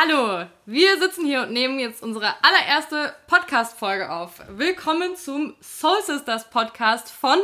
[0.00, 4.30] Hallo, wir sitzen hier und nehmen jetzt unsere allererste Podcast-Folge auf.
[4.48, 7.36] Willkommen zum Soul Sisters Podcast von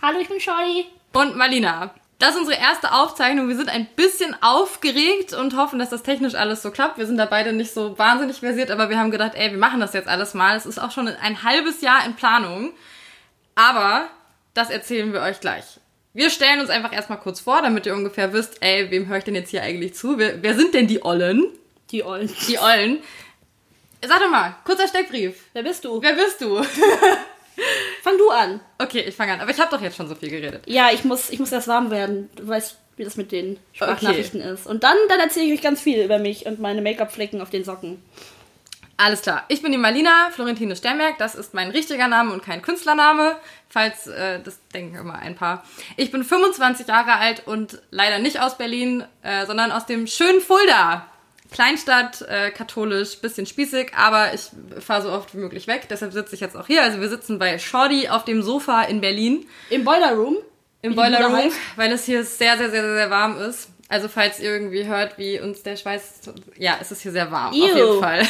[0.00, 0.86] Hallo, ich bin Shorty.
[1.14, 1.92] und Malina.
[2.20, 3.48] Das ist unsere erste Aufzeichnung.
[3.48, 6.96] Wir sind ein bisschen aufgeregt und hoffen, dass das technisch alles so klappt.
[6.96, 9.80] Wir sind da beide nicht so wahnsinnig versiert, aber wir haben gedacht, ey, wir machen
[9.80, 10.56] das jetzt alles mal.
[10.56, 12.72] Es ist auch schon ein halbes Jahr in Planung.
[13.56, 14.08] Aber
[14.52, 15.80] das erzählen wir euch gleich.
[16.12, 19.24] Wir stellen uns einfach erstmal kurz vor, damit ihr ungefähr wisst, ey, wem höre ich
[19.24, 20.18] denn jetzt hier eigentlich zu?
[20.18, 21.50] Wer, wer sind denn die Ollen?
[21.94, 22.28] Die Ollen.
[22.48, 22.98] Die Ollen.
[24.04, 25.36] Sag doch mal, kurzer Steckbrief.
[25.52, 26.02] Wer bist du?
[26.02, 26.60] Wer bist du?
[28.02, 28.58] Fang du an.
[28.78, 29.40] Okay, ich fange an.
[29.40, 30.64] Aber ich habe doch jetzt schon so viel geredet.
[30.66, 32.30] Ja, ich muss, ich muss erst warm werden.
[32.34, 34.66] Du weißt, wie das mit den Sprachnachrichten ist.
[34.66, 37.62] Und dann, dann erzähle ich euch ganz viel über mich und meine Make-up-Flecken auf den
[37.62, 38.02] Socken.
[38.96, 39.44] Alles klar.
[39.46, 41.16] Ich bin die Marlina Florentine Sternberg.
[41.18, 43.36] Das ist mein richtiger Name und kein Künstlername.
[43.68, 45.62] Falls, äh, das denken immer ein paar.
[45.96, 50.40] Ich bin 25 Jahre alt und leider nicht aus Berlin, äh, sondern aus dem schönen
[50.40, 51.06] Fulda.
[51.50, 54.50] Kleinstadt, äh, katholisch, bisschen spießig, aber ich
[54.80, 55.86] fahre so oft wie möglich weg.
[55.88, 56.82] Deshalb sitze ich jetzt auch hier.
[56.82, 59.46] Also wir sitzen bei Shorty auf dem Sofa in Berlin.
[59.70, 60.36] Im Boiler Room.
[60.82, 63.68] Im Boiler Room, weil es hier sehr, sehr, sehr, sehr, sehr warm ist.
[63.88, 66.20] Also falls ihr irgendwie hört, wie uns der Schweiß...
[66.58, 67.76] Ja, es ist hier sehr warm, auf Ew.
[67.76, 68.26] jeden Fall.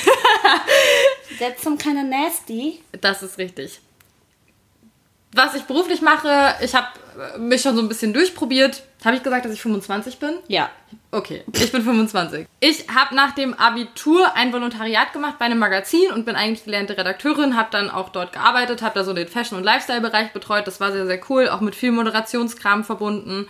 [1.39, 2.81] That's some kind of nasty.
[3.01, 3.81] Das ist richtig.
[5.37, 6.87] Was ich beruflich mache, ich habe
[7.39, 8.85] mich schon so ein bisschen durchprobiert.
[9.05, 10.35] Habe ich gesagt, dass ich 25 bin?
[10.47, 10.71] Ja.
[11.11, 12.47] Okay, ich bin 25.
[12.61, 16.97] Ich habe nach dem Abitur ein Volontariat gemacht bei einem Magazin und bin eigentlich gelernte
[16.97, 20.69] Redakteurin, habe dann auch dort gearbeitet, habe da so den Fashion- und Lifestyle-Bereich betreut.
[20.69, 23.49] Das war sehr, sehr cool, auch mit viel Moderationskram verbunden.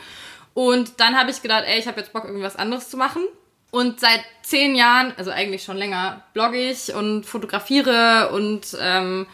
[0.54, 3.22] Und dann habe ich gedacht, ey, ich habe jetzt Bock, irgendwas anderes zu machen.
[3.70, 9.26] Und seit zehn Jahren, also eigentlich schon länger, blogge ich und fotografiere und ähm,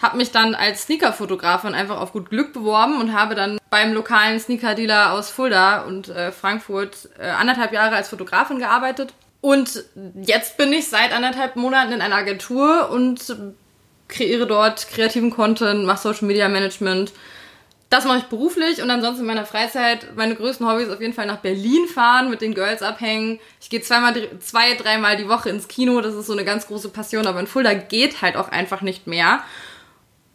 [0.00, 4.38] habe mich dann als Sneaker-Fotografin einfach auf gut Glück beworben und habe dann beim lokalen
[4.38, 9.12] Sneaker-Dealer aus Fulda und äh, Frankfurt äh, anderthalb Jahre als Fotografin gearbeitet.
[9.40, 9.84] Und
[10.22, 13.36] jetzt bin ich seit anderthalb Monaten in einer Agentur und
[14.08, 17.12] kreiere dort kreativen Content, mache Social Media Management.
[17.90, 21.26] Das mache ich beruflich und ansonsten in meiner Freizeit meine größten Hobbys auf jeden Fall
[21.26, 23.40] nach Berlin fahren, mit den Girls abhängen.
[23.60, 26.90] Ich gehe zweimal, zwei, dreimal die Woche ins Kino, das ist so eine ganz große
[26.90, 29.42] Passion, aber in Fulda geht halt auch einfach nicht mehr.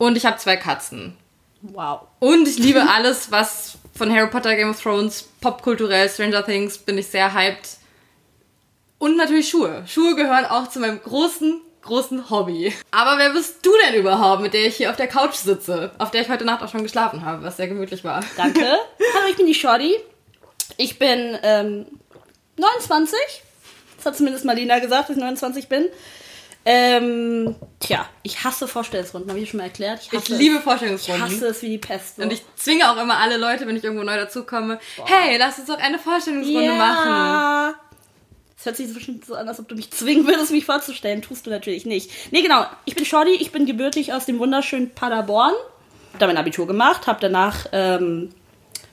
[0.03, 1.15] Und ich habe zwei Katzen.
[1.61, 2.01] Wow.
[2.19, 6.97] Und ich liebe alles, was von Harry Potter, Game of Thrones, popkulturell, Stranger Things, bin
[6.97, 7.77] ich sehr hyped.
[8.97, 9.85] Und natürlich Schuhe.
[9.87, 12.73] Schuhe gehören auch zu meinem großen, großen Hobby.
[12.91, 15.91] Aber wer bist du denn überhaupt, mit der ich hier auf der Couch sitze?
[15.99, 18.25] Auf der ich heute Nacht auch schon geschlafen habe, was sehr gemütlich war.
[18.35, 18.59] Danke.
[19.15, 19.95] Hallo, ich bin die Shorty.
[20.75, 21.85] Ich bin ähm,
[22.57, 23.17] 29.
[23.95, 25.87] Das hat zumindest Marlina gesagt, dass ich 29 bin.
[26.65, 29.99] Ähm, tja, ich hasse Vorstellungsrunden, habe ich schon mal erklärt.
[30.01, 30.59] Ich, Ich liebe es.
[30.59, 31.23] Ich Vorstellungsrunden.
[31.23, 32.15] hasse es wie die Pest.
[32.17, 32.21] so.
[32.23, 35.67] Und ich zwinge auch immer alle Leute, wenn ich irgendwo neu dazukomme, hey, lass uns
[35.67, 37.09] doch eine Vorstellungsrunde machen.
[37.09, 37.73] ja.
[38.57, 41.21] Es hört sich so bestimmt so an, als ob du mich zwingen würdest, mich vorzustellen.
[41.21, 42.09] Tust du natürlich nicht.
[42.31, 42.65] Nee, genau.
[42.85, 45.51] Ich bin Shorty, ich bin gebürtig aus dem wunderschönen Paderborn.
[46.13, 48.29] Hab da mein Abitur gemacht, hab danach, ähm,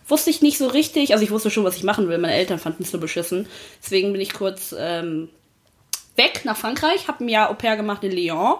[0.08, 2.18] wusste ich nicht so richtig, also ich wusste schon, was ich machen will.
[2.18, 3.46] Meine Eltern fanden es nur beschissen.
[3.80, 5.28] Deswegen bin ich kurz ähm,
[6.20, 8.56] weg nach Frankreich, hab ein Jahr Au pair gemacht in Lyon.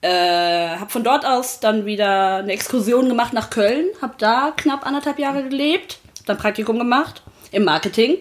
[0.00, 4.84] Äh, hab von dort aus dann wieder eine Exkursion gemacht nach Köln, hab da knapp
[4.84, 7.22] anderthalb Jahre gelebt, dann Praktikum gemacht
[7.52, 8.18] im Marketing.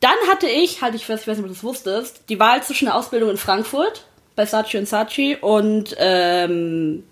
[0.00, 2.60] Dann hatte ich, halt ich fest, ich weiß nicht, ob du das wusstest, die Wahl
[2.64, 7.04] zwischen einer Ausbildung in Frankfurt bei Saatchi Saatchi und ähm,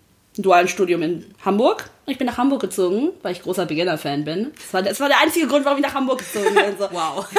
[0.42, 1.90] dualen Studium in Hamburg.
[2.06, 4.52] Und ich bin nach Hamburg gezogen, weil ich großer Beginner-Fan bin.
[4.56, 6.76] Das war, das war der einzige Grund, warum ich nach Hamburg gezogen bin.
[6.78, 6.88] So.
[6.92, 7.26] Wow.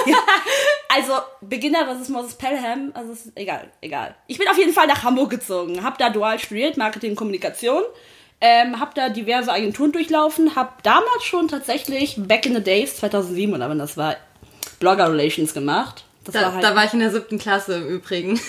[0.93, 2.91] Also, Beginner, was ist Moses Pelham?
[2.93, 4.13] Also, ist egal, egal.
[4.27, 5.85] Ich bin auf jeden Fall nach Hamburg gezogen.
[5.85, 7.83] Hab da dual studiert, Marketing und Kommunikation.
[8.41, 10.53] Ähm, hab da diverse Agenturen durchlaufen.
[10.55, 14.17] Hab damals schon tatsächlich, back in the days, 2007 oder wann das war,
[14.79, 16.03] Blogger Relations gemacht.
[16.25, 16.63] Da, war halt.
[16.63, 18.39] da war ich in der siebten Klasse im Übrigen.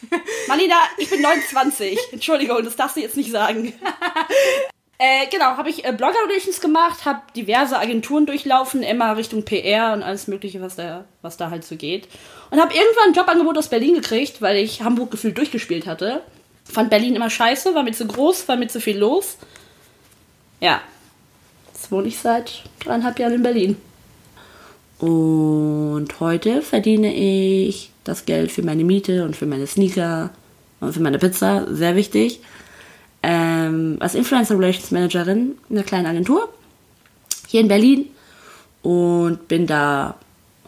[0.48, 1.98] Marlina, ich bin 29.
[2.12, 3.72] Entschuldigung, das darfst du jetzt nicht sagen.
[4.98, 9.92] Äh, genau, habe ich äh, Blogger Relations gemacht, habe diverse Agenturen durchlaufen, immer Richtung PR
[9.92, 12.08] und alles Mögliche, was da, was da halt so geht.
[12.50, 16.22] Und habe irgendwann ein Jobangebot aus Berlin gekriegt, weil ich Hamburg gefühlt durchgespielt hatte.
[16.64, 19.36] Fand Berlin immer scheiße, war mir zu groß, war mir zu viel los.
[20.60, 20.80] Ja,
[21.74, 23.76] jetzt wohne ich seit dreieinhalb Jahren in Berlin.
[24.98, 30.30] Und heute verdiene ich das Geld für meine Miete und für meine Sneaker
[30.80, 32.40] und für meine Pizza, sehr wichtig.
[33.22, 36.48] Ähm, als Influencer Relations Managerin in einer kleinen Agentur
[37.48, 38.06] hier in Berlin
[38.82, 40.16] und bin da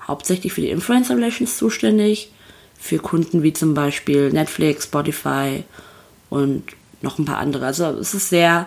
[0.07, 2.33] hauptsächlich für die Influencer Relations zuständig.
[2.81, 5.65] Für Kunden wie zum Beispiel Netflix, Spotify
[6.31, 6.65] und
[7.03, 7.67] noch ein paar andere.
[7.67, 8.67] Also es ist sehr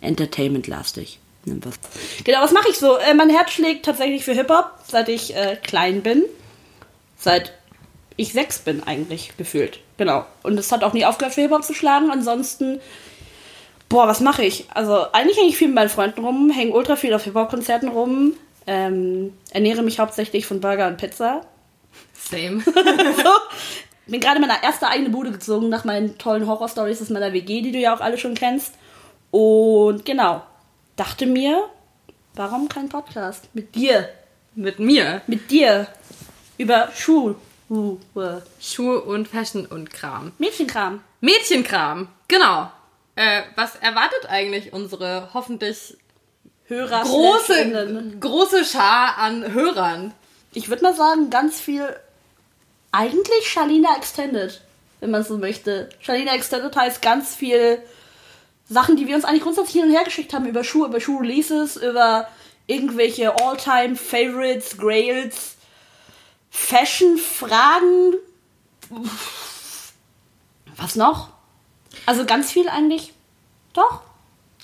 [0.00, 1.20] entertainment-lastig.
[1.44, 2.96] Genau, was mache ich so?
[2.96, 6.24] Äh, mein Herz schlägt tatsächlich für Hip-Hop, seit ich äh, klein bin.
[7.18, 7.52] Seit
[8.16, 9.80] ich sechs bin eigentlich gefühlt.
[9.96, 10.24] Genau.
[10.42, 12.10] Und es hat auch nie aufgehört, für Hip-Hop zu schlagen.
[12.10, 12.80] Ansonsten,
[13.88, 14.66] boah, was mache ich?
[14.72, 18.34] Also eigentlich hänge ich viel mit meinen Freunden rum, hänge ultra viel auf Hip-Hop-Konzerten rum,
[18.66, 21.42] ähm, ernähre mich hauptsächlich von Burger und Pizza.
[22.14, 22.60] Same.
[22.64, 23.30] so.
[24.06, 27.62] Bin gerade in meine erste eigene Bude gezogen nach meinen tollen Horror-Stories aus meiner WG,
[27.62, 28.74] die du ja auch alle schon kennst.
[29.30, 30.42] Und genau,
[30.96, 31.68] dachte mir,
[32.34, 33.48] warum kein Podcast?
[33.54, 34.08] Mit dir.
[34.54, 35.22] Mit mir.
[35.26, 35.88] Mit dir.
[36.58, 37.36] Über Schuhe.
[38.60, 40.32] Schuhe und Fashion und Kram.
[40.38, 41.00] Mädchenkram.
[41.20, 42.70] Mädchenkram, genau.
[43.16, 45.96] Äh, was erwartet eigentlich unsere hoffentlich
[46.66, 50.12] Hörer große, große Schar an Hörern?
[50.52, 51.96] Ich würde mal sagen, ganz viel.
[52.92, 54.60] Eigentlich Shalina Extended,
[55.00, 55.88] wenn man so möchte.
[56.00, 57.82] Shalina Extended heißt ganz viel
[58.68, 61.76] Sachen, die wir uns eigentlich grundsätzlich hin und her geschickt haben über Schuhe, über Schuh-Releases,
[61.76, 62.28] über
[62.66, 65.56] irgendwelche All-Time-Favorites, Grails,
[66.50, 68.14] Fashion-Fragen.
[70.76, 71.30] Was noch?
[72.06, 73.12] Also ganz viel eigentlich.
[73.74, 74.02] Doch.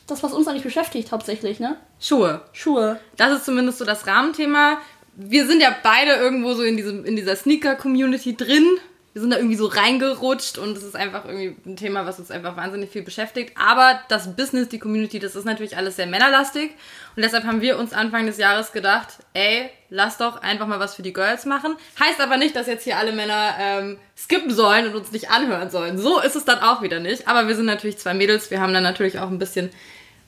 [0.06, 1.76] Das, was uns eigentlich beschäftigt, hauptsächlich, ne?
[2.00, 2.42] Schuhe.
[2.52, 2.98] Schuhe.
[3.16, 4.78] Das ist zumindest so das Rahmenthema.
[5.14, 8.66] Wir sind ja beide irgendwo so in, diesem, in dieser Sneaker-Community drin
[9.12, 12.30] wir sind da irgendwie so reingerutscht und es ist einfach irgendwie ein Thema, was uns
[12.30, 13.56] einfach wahnsinnig viel beschäftigt.
[13.56, 16.70] Aber das Business, die Community, das ist natürlich alles sehr männerlastig.
[17.16, 20.94] Und deshalb haben wir uns Anfang des Jahres gedacht, ey, lass doch einfach mal was
[20.94, 21.74] für die Girls machen.
[21.98, 25.70] Heißt aber nicht, dass jetzt hier alle Männer ähm, skippen sollen und uns nicht anhören
[25.70, 25.98] sollen.
[25.98, 27.26] So ist es dann auch wieder nicht.
[27.26, 28.52] Aber wir sind natürlich zwei Mädels.
[28.52, 29.70] Wir haben dann natürlich auch ein bisschen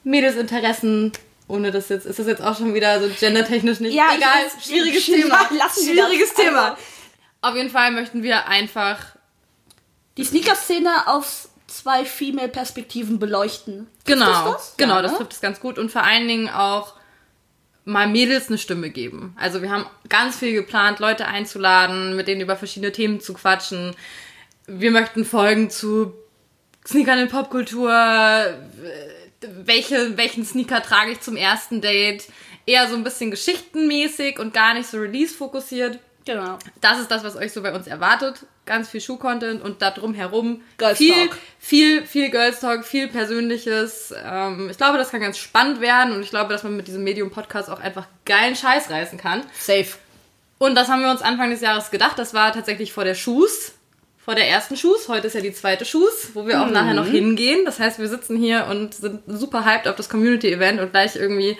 [0.02, 1.12] Mädelsinteressen
[1.48, 4.44] ohne das jetzt, ist das jetzt auch schon wieder so gendertechnisch nicht ja, egal.
[4.64, 5.48] Schwieriges Thema.
[5.50, 6.70] Lassen Schwieriges Thema.
[6.70, 6.76] Also,
[7.42, 8.98] auf jeden Fall möchten wir einfach
[10.16, 13.86] die Sneaker-Szene aus zwei Female-Perspektiven beleuchten.
[14.04, 14.74] Genau, das?
[14.76, 16.94] genau, ja, das trifft es ganz gut und vor allen Dingen auch
[17.84, 19.34] mal Mädels eine Stimme geben.
[19.38, 23.96] Also wir haben ganz viel geplant, Leute einzuladen, mit denen über verschiedene Themen zu quatschen.
[24.66, 26.12] Wir möchten Folgen zu
[26.86, 27.90] Sneakern in Popkultur,
[29.40, 32.24] welche, welchen Sneaker trage ich zum ersten Date,
[32.66, 35.98] eher so ein bisschen geschichtenmäßig und gar nicht so release-fokussiert.
[36.24, 36.58] Genau.
[36.80, 38.46] Das ist das, was euch so bei uns erwartet.
[38.64, 41.38] Ganz viel Schuh-Content und da drum herum Girls viel, Talk.
[41.58, 44.14] viel, viel Girls Talk, viel Persönliches.
[44.24, 47.02] Ähm, ich glaube, das kann ganz spannend werden und ich glaube, dass man mit diesem
[47.02, 49.42] Medium-Podcast auch einfach geilen Scheiß reißen kann.
[49.58, 49.88] Safe.
[50.58, 52.16] Und das haben wir uns Anfang des Jahres gedacht.
[52.18, 53.72] Das war tatsächlich vor der Schuss,
[54.24, 55.08] vor der ersten Schuss.
[55.08, 56.72] Heute ist ja die zweite Schuss, wo wir auch mhm.
[56.72, 57.64] nachher noch hingehen.
[57.64, 61.56] Das heißt, wir sitzen hier und sind super hyped auf das Community-Event und gleich irgendwie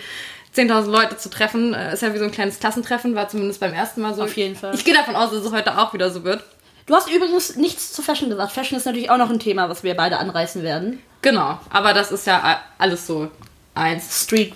[0.55, 1.73] 10.000 Leute zu treffen.
[1.73, 4.23] Äh, ist ja wie so ein kleines Klassentreffen, war zumindest beim ersten Mal so.
[4.23, 4.75] Auf jeden Fall.
[4.75, 6.43] Ich gehe davon aus, dass es heute auch wieder so wird.
[6.85, 8.51] Du hast übrigens nichts zu Fashion gesagt.
[8.51, 11.01] Fashion ist natürlich auch noch ein Thema, was wir beide anreißen werden.
[11.21, 13.31] Genau, aber das ist ja alles so
[13.73, 14.23] eins.
[14.23, 14.53] Street.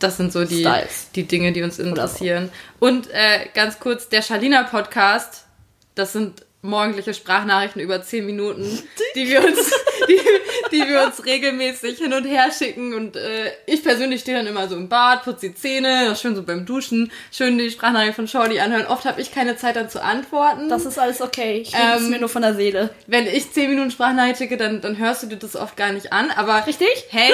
[0.00, 0.68] Das sind so die,
[1.14, 2.50] die Dinge, die uns interessieren.
[2.78, 5.44] Und äh, ganz kurz, der Schalina Podcast,
[5.94, 8.82] das sind morgendliche Sprachnachrichten über 10 Minuten,
[9.14, 9.72] die wir uns,
[10.08, 10.20] die,
[10.72, 12.94] die wir uns regelmäßig hin und her schicken.
[12.94, 16.42] Und äh, ich persönlich stehe dann immer so im Bad, putze die Zähne, schön so
[16.42, 18.86] beim Duschen, schön die Sprachnachricht von Shorty anhören.
[18.86, 20.68] Oft habe ich keine Zeit dann zu antworten.
[20.68, 21.58] Das ist alles okay.
[21.58, 22.90] Ich rede ähm, es mir nur von der Seele.
[23.06, 26.12] Wenn ich 10 Minuten Sprachnachricht schicke, dann, dann hörst du dir das oft gar nicht
[26.12, 26.30] an.
[26.30, 26.88] Aber Richtig?
[27.10, 27.32] Hey.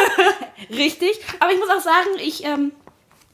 [0.70, 1.12] Richtig.
[1.40, 2.72] Aber ich muss auch sagen, ich, ähm,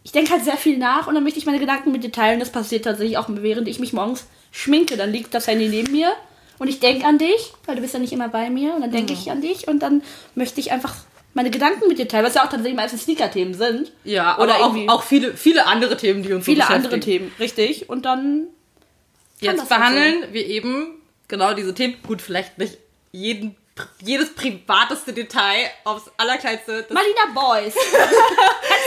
[0.03, 2.41] ich denke halt sehr viel nach und dann möchte ich meine Gedanken mit dir teilen.
[2.41, 4.97] Das passiert tatsächlich auch, während ich mich morgens schminke.
[4.97, 6.13] Dann liegt das Handy neben mir
[6.59, 8.91] und ich denke an dich, weil du bist ja nicht immer bei mir und dann
[8.91, 9.19] denke mhm.
[9.19, 10.03] ich an dich und dann
[10.35, 10.95] möchte ich einfach
[11.35, 13.93] meine Gedanken mit dir teilen, was ja auch tatsächlich meistens Sneaker-Themen sind.
[14.05, 17.89] Ja, oder auch, auch viele, viele andere Themen, die uns Viele so andere Themen, richtig.
[17.89, 18.47] Und dann
[19.41, 20.35] jetzt behandeln halt so.
[20.35, 21.97] wir eben genau diese Themen.
[22.07, 22.79] Gut, vielleicht nicht
[23.11, 23.57] jeden
[24.01, 26.87] jedes privateste Detail aufs allerkleinste.
[26.91, 27.75] Marina Boys.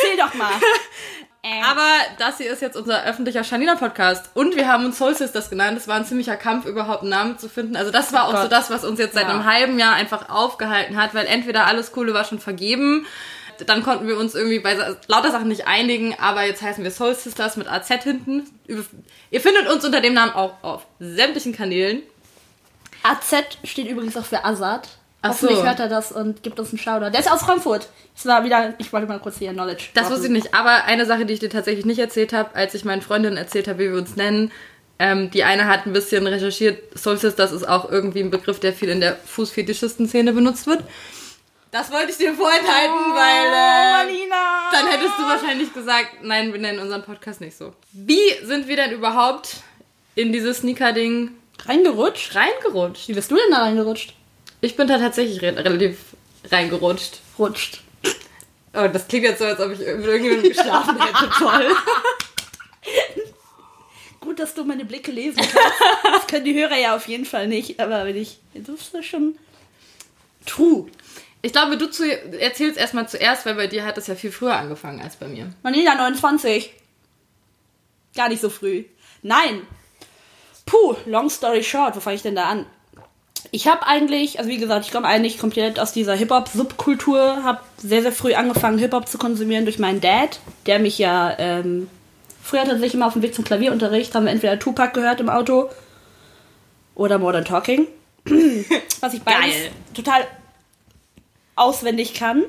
[0.07, 0.53] Erzähl doch mal.
[1.47, 1.63] Äh.
[1.63, 1.87] Aber
[2.17, 4.31] das hier ist jetzt unser öffentlicher Shanina-Podcast.
[4.33, 5.77] Und wir haben uns Soul Sisters genannt.
[5.77, 7.75] Das war ein ziemlicher Kampf, überhaupt einen Namen zu finden.
[7.75, 8.43] Also das war oh auch Gott.
[8.43, 9.29] so das, was uns jetzt seit ja.
[9.29, 13.05] einem halben Jahr einfach aufgehalten hat, weil entweder alles Coole war schon vergeben,
[13.65, 14.77] dann konnten wir uns irgendwie bei
[15.07, 18.47] lauter Sachen nicht einigen, aber jetzt heißen wir Soul Sisters mit AZ hinten.
[19.31, 22.03] Ihr findet uns unter dem Namen auch auf sämtlichen Kanälen.
[23.01, 24.89] AZ steht übrigens auch für Azad.
[25.21, 25.65] Ach Hoffentlich so.
[25.65, 27.11] hört er das und gibt uns einen Shoutout.
[27.11, 27.89] Der ist aus Frankfurt.
[28.15, 29.89] Das war wieder, ich wollte mal kurz hier Knowledge.
[29.93, 32.73] Das wusste ich nicht, aber eine Sache, die ich dir tatsächlich nicht erzählt habe, als
[32.75, 34.51] ich meinen Freundinnen erzählt habe, wie wir uns nennen,
[34.99, 38.73] ähm, die eine hat ein bisschen recherchiert, Soul Sisters ist auch irgendwie ein Begriff, der
[38.73, 40.83] viel in der Fußfetischisten-Szene benutzt wird.
[41.71, 44.29] Das wollte ich dir vorenthalten, oh, weil äh,
[44.71, 47.73] dann hättest du wahrscheinlich gesagt, nein, wir nennen unseren Podcast nicht so.
[47.91, 49.57] Wie sind wir denn überhaupt
[50.15, 51.31] in dieses Sneaker-Ding
[51.65, 52.35] reingerutscht?
[52.35, 53.09] Reingerutscht.
[53.09, 54.13] Wie bist du denn da reingerutscht?
[54.61, 55.97] Ich bin da tatsächlich re relativ
[56.49, 57.19] reingerutscht.
[57.37, 57.81] Rutscht.
[58.73, 61.29] Oh, das klingt jetzt so, als ob ich mit irgendjemandem geschlafen hätte.
[61.37, 61.75] Toll.
[64.19, 65.57] Gut, dass du meine Blicke lesen kannst.
[66.03, 68.39] Das können die Hörer ja auf jeden Fall nicht, aber wenn ich.
[68.53, 69.37] Das ist schon
[70.45, 70.87] true.
[71.41, 72.03] Ich glaube, du zu,
[72.39, 75.53] erzählst erstmal zuerst, weil bei dir hat das ja viel früher angefangen als bei mir.
[75.63, 76.73] Manila 29.
[78.15, 78.85] Gar nicht so früh.
[79.21, 79.61] Nein.
[80.65, 82.65] Puh, long story short, wo fange ich denn da an?
[83.51, 88.01] Ich habe eigentlich, also wie gesagt, ich komme eigentlich komplett aus dieser Hip-Hop-Subkultur, habe sehr,
[88.01, 91.89] sehr früh angefangen, Hip-Hop zu konsumieren durch meinen Dad, der mich ja ähm,
[92.41, 95.69] früher tatsächlich immer auf dem Weg zum Klavierunterricht, haben wir entweder Tupac gehört im Auto
[96.95, 97.87] oder Modern Talking.
[98.99, 99.71] Was ich beides Geil.
[99.93, 100.27] total
[101.55, 102.43] auswendig kann.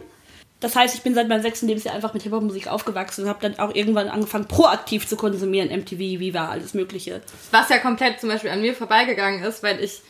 [0.60, 3.58] Das heißt, ich bin seit meinem sechsten Lebensjahr einfach mit Hip-Hop-Musik aufgewachsen und habe dann
[3.60, 5.68] auch irgendwann angefangen, proaktiv zu konsumieren.
[5.68, 7.22] MTV, Viva, alles Mögliche.
[7.52, 10.02] Was ja komplett zum Beispiel an mir vorbeigegangen ist, weil ich,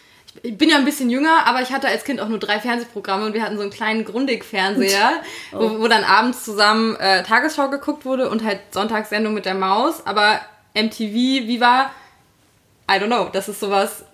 [0.43, 3.27] ich bin ja ein bisschen jünger, aber ich hatte als Kind auch nur drei Fernsehprogramme
[3.27, 8.05] und wir hatten so einen kleinen Grundig-Fernseher, wo, wo dann abends zusammen äh, Tagesschau geguckt
[8.05, 10.07] wurde und halt Sonntagssendung mit der Maus.
[10.07, 10.41] Aber
[10.75, 11.91] MTV, Viva,
[12.91, 14.05] I don't know, das ist sowas,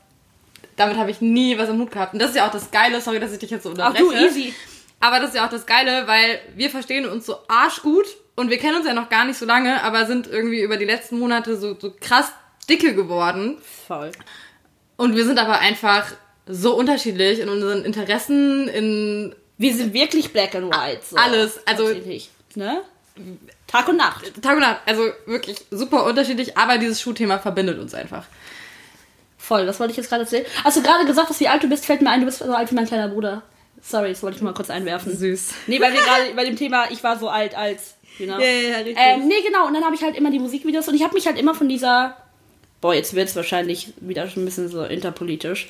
[0.76, 2.14] damit habe ich nie was im Hut gehabt.
[2.14, 4.04] Und das ist ja auch das Geile, sorry, dass ich dich jetzt so unterbreche.
[4.04, 4.54] du, easy.
[5.00, 8.58] Aber das ist ja auch das Geile, weil wir verstehen uns so arschgut und wir
[8.58, 11.56] kennen uns ja noch gar nicht so lange, aber sind irgendwie über die letzten Monate
[11.56, 12.32] so, so krass
[12.68, 13.58] dicke geworden.
[13.86, 14.10] Voll.
[14.96, 16.06] Und wir sind aber einfach
[16.46, 21.00] so unterschiedlich in unseren Interessen, in Wir sind wirklich black and white.
[21.08, 21.16] So.
[21.16, 21.88] Alles, also-
[22.56, 22.82] Ne?
[23.66, 24.24] Tag und Nacht.
[24.42, 24.80] Tag und Nacht.
[24.86, 28.26] Also wirklich super unterschiedlich, aber dieses Schuhthema verbindet uns einfach.
[29.38, 30.46] Voll, das wollte ich jetzt gerade erzählen.
[30.64, 31.84] Hast du gerade gesagt, dass wie alt du bist?
[31.84, 33.42] Fällt mir ein, du bist so alt wie mein kleiner Bruder.
[33.82, 35.16] Sorry, das wollte ich nur mal kurz einwerfen.
[35.16, 35.50] Süß.
[35.66, 38.38] Nee, weil wir gerade bei dem Thema, ich war so alt als, know.
[38.38, 38.96] Ja, ja, ja, richtig.
[38.98, 39.66] Ähm, nee, genau.
[39.66, 41.68] Und dann habe ich halt immer die Musikvideos und ich habe mich halt immer von
[41.68, 42.16] dieser,
[42.84, 45.68] boah, jetzt wird es wahrscheinlich wieder schon ein bisschen so interpolitisch,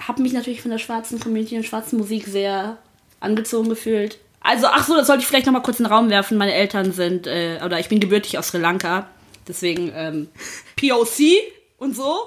[0.00, 2.78] habe mich natürlich von der schwarzen Community und schwarzen Musik sehr
[3.18, 4.18] angezogen gefühlt.
[4.40, 6.38] Also, ach so, das sollte ich vielleicht noch mal kurz in den Raum werfen.
[6.38, 9.08] Meine Eltern sind, äh, oder ich bin gebürtig aus Sri Lanka.
[9.48, 10.28] Deswegen ähm,
[10.76, 11.42] POC
[11.78, 12.20] und so.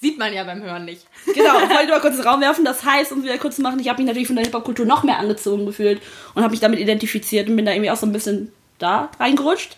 [0.00, 1.04] Sieht man ja beim Hören nicht.
[1.34, 2.64] Genau, ich wollte mal kurz in den Raum werfen.
[2.64, 4.86] Das heißt, um es wieder kurz zu machen, ich habe mich natürlich von der Hip-Hop-Kultur
[4.86, 6.00] noch mehr angezogen gefühlt
[6.36, 9.76] und habe mich damit identifiziert und bin da irgendwie auch so ein bisschen da reingerutscht.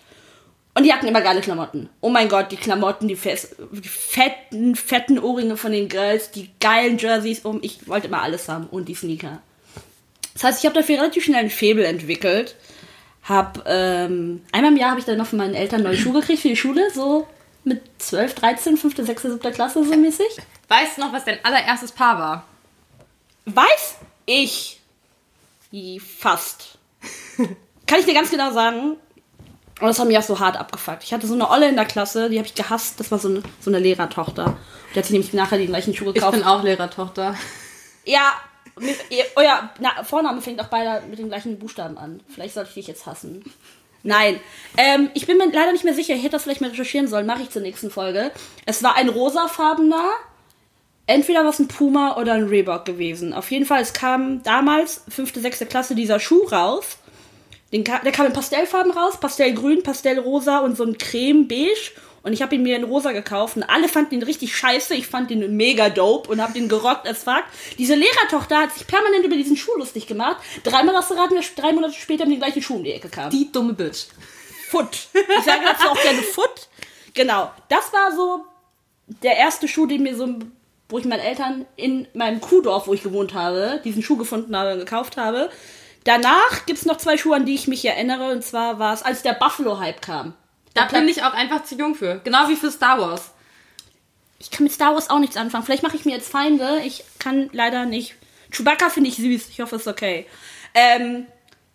[0.75, 1.91] Und die hatten immer geile Klamotten.
[2.01, 6.97] Oh mein Gott, die Klamotten, die, die fetten, fetten Ohrringe von den Girls, die geilen
[6.97, 7.59] Jerseys um.
[7.63, 9.43] Ich wollte immer alles haben und die Sneaker.
[10.33, 12.57] Das heißt, ich habe dafür relativ schnell ein Faible entwickelt.
[13.25, 16.41] Hab, ähm, einmal im Jahr habe ich dann noch von meinen Eltern neue Schuhe gekriegt
[16.41, 17.27] für die Schule, so
[17.65, 19.41] mit 12, 13, 5., 6., 7.
[19.53, 20.27] Klasse so mäßig.
[20.69, 22.47] Weißt du noch, was dein allererstes Paar war?
[23.45, 24.81] Weiß ich
[26.01, 26.79] fast.
[27.87, 28.97] Kann ich dir ganz genau sagen.
[29.83, 31.03] Und das hat mich auch so hart abgefuckt.
[31.03, 33.01] Ich hatte so eine Olle in der Klasse, die habe ich gehasst.
[33.01, 34.57] Das war so eine, so eine Lehrertochter.
[34.95, 36.35] Die hat sich nämlich nachher die gleichen Schuhe Ich gekauft.
[36.35, 37.35] bin auch Lehrertochter.
[38.05, 38.33] Ja,
[38.81, 42.21] mit, ihr, euer na, Vorname fängt auch beide mit den gleichen Buchstaben an.
[42.29, 43.45] Vielleicht sollte ich dich jetzt hassen.
[44.03, 44.41] Nein,
[44.77, 46.15] ähm, ich bin mir leider nicht mehr sicher.
[46.15, 47.27] Ich hätte das vielleicht mal recherchieren sollen.
[47.27, 48.33] Mache ich zur nächsten Folge.
[48.67, 50.11] Es war ein rosafarbener,
[51.07, 53.33] entweder was ein Puma oder ein Reebok gewesen.
[53.33, 56.99] Auf jeden Fall, es kam damals, fünfte, sechste Klasse, dieser Schuh raus.
[57.73, 61.93] Den, der kam in Pastellfarben raus, Pastellgrün, Pastellrosa und so ein Creme-Beige.
[62.23, 64.95] Und ich habe ihn mir in rosa gekauft und alle fanden ihn richtig scheiße.
[64.95, 67.43] Ich fand ihn mega dope und habe den gerockt as fuck.
[67.79, 70.37] Diese Lehrertochter hat sich permanent über diesen Schuh lustig gemacht.
[70.63, 73.09] Dreimal hast du raten, wer drei Monate später mit dem gleichen Schuh um die Ecke
[73.09, 73.31] kam.
[73.31, 74.07] Die dumme Bitch.
[74.71, 75.09] Foot.
[75.13, 76.69] Ich sage dazu auch gerne Foot.
[77.13, 77.51] Genau.
[77.69, 78.45] Das war so
[79.23, 80.29] der erste Schuh, den mir so,
[80.89, 84.75] wo ich meinen Eltern in meinem Kuhdorf, wo ich gewohnt habe, diesen Schuh gefunden habe
[84.75, 85.51] und gekauft habe.
[86.05, 88.33] Danach gibt's noch zwei Schuhe, an die ich mich erinnere.
[88.33, 90.35] Und zwar war es, als der Buffalo-Hype kam.
[90.75, 92.21] Da bin ich auch einfach zu jung für.
[92.25, 93.31] Genau wie für Star Wars.
[94.39, 95.65] Ich kann mit Star Wars auch nichts anfangen.
[95.65, 96.81] Vielleicht mache ich mir jetzt Feinde.
[96.85, 98.15] Ich kann leider nicht.
[98.51, 99.49] Chewbacca finde ich süß.
[99.51, 100.27] Ich hoffe, es ist okay.
[100.75, 101.27] Ähm,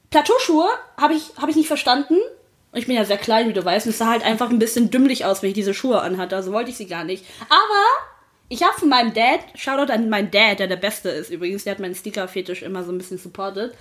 [0.09, 0.67] Plateauschuhe
[0.99, 2.15] habe ich, hab ich nicht verstanden.
[2.71, 3.85] Und ich bin ja sehr klein, wie du weißt.
[3.85, 6.35] Und es sah halt einfach ein bisschen dümmlich aus, wenn ich diese Schuhe anhatte.
[6.35, 7.23] Also wollte ich sie gar nicht.
[7.49, 7.85] Aber
[8.49, 11.63] ich habe von meinem Dad, Shoutout an meinen Dad, der der Beste ist übrigens.
[11.63, 13.73] Der hat meinen Sticker-Fetisch immer so ein bisschen supportet.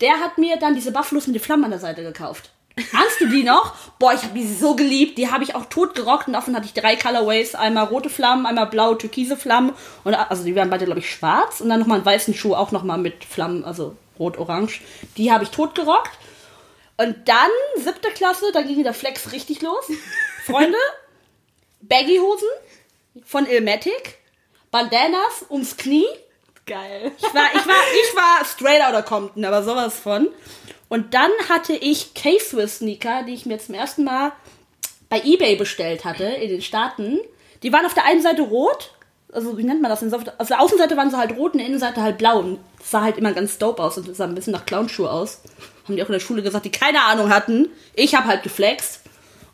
[0.00, 2.50] Der hat mir dann diese Buffalos mit den Flammen an der Seite gekauft.
[2.92, 3.74] Ahnst du die noch?
[3.98, 5.18] Boah, ich habe die so geliebt.
[5.18, 7.54] Die habe ich auch tot gerockt und davon hatte ich drei Colorways.
[7.54, 9.72] Einmal rote Flammen, einmal blau, türkise Flammen.
[10.04, 11.60] Und, also die waren beide, glaube ich, schwarz.
[11.60, 14.80] Und dann nochmal einen weißen Schuh, auch nochmal mit Flammen, also rot-orange.
[15.16, 16.12] Die habe ich tot gerockt.
[16.96, 19.84] Und dann, siebte Klasse, da ging der Flex richtig los.
[20.44, 20.78] Freunde,
[21.82, 22.48] Baggy-Hosen
[23.24, 24.18] von Ilmatic,
[24.70, 26.06] Bandanas ums Knie.
[26.68, 27.12] Geil.
[27.16, 30.28] Ich war, ich war, ich war straight outta Compton, aber sowas von.
[30.88, 34.32] Und dann hatte ich K-Swiss-Sneaker, die ich mir zum ersten Mal
[35.08, 37.18] bei Ebay bestellt hatte in den Staaten.
[37.62, 38.92] Die waren auf der einen Seite rot,
[39.32, 40.12] also wie nennt man das denn?
[40.12, 42.38] Auf der, Außenseite waren sie halt rot und Innenseite halt blau.
[42.38, 45.42] Und das sah halt immer ganz dope aus und sah ein bisschen nach Clownschuhe aus.
[45.84, 47.68] Haben die auch in der Schule gesagt, die keine Ahnung hatten.
[47.94, 49.02] Ich habe halt geflext.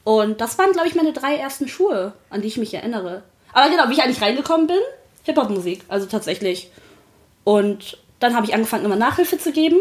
[0.05, 3.23] Und das waren, glaube ich, meine drei ersten Schuhe, an die ich mich erinnere.
[3.53, 4.81] Aber genau, wie ich eigentlich reingekommen bin,
[5.25, 6.71] Hip-Hop-Musik, also tatsächlich.
[7.45, 9.77] Und dann habe ich angefangen, immer Nachhilfe zu geben,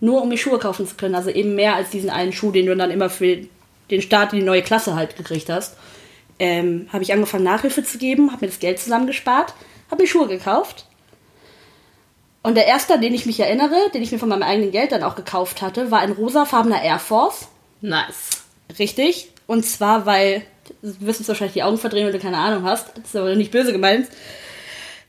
[0.00, 1.14] nur um mir Schuhe kaufen zu können.
[1.14, 3.38] Also eben mehr als diesen einen Schuh, den du dann immer für
[3.90, 5.76] den Start in die neue Klasse halt gekriegt hast.
[6.38, 9.54] Ähm, habe ich angefangen, Nachhilfe zu geben, habe mir das Geld zusammengespart,
[9.90, 10.86] habe mir Schuhe gekauft.
[12.42, 14.92] Und der erste, an den ich mich erinnere, den ich mir von meinem eigenen Geld
[14.92, 17.48] dann auch gekauft hatte, war ein rosafarbener Air Force.
[17.80, 18.44] Nice.
[18.78, 19.30] Richtig.
[19.46, 20.42] Und zwar, weil,
[20.82, 22.96] du wirst uns wahrscheinlich die Augen verdrehen, wenn du keine Ahnung hast.
[22.96, 24.08] Das ist aber nicht böse gemeint.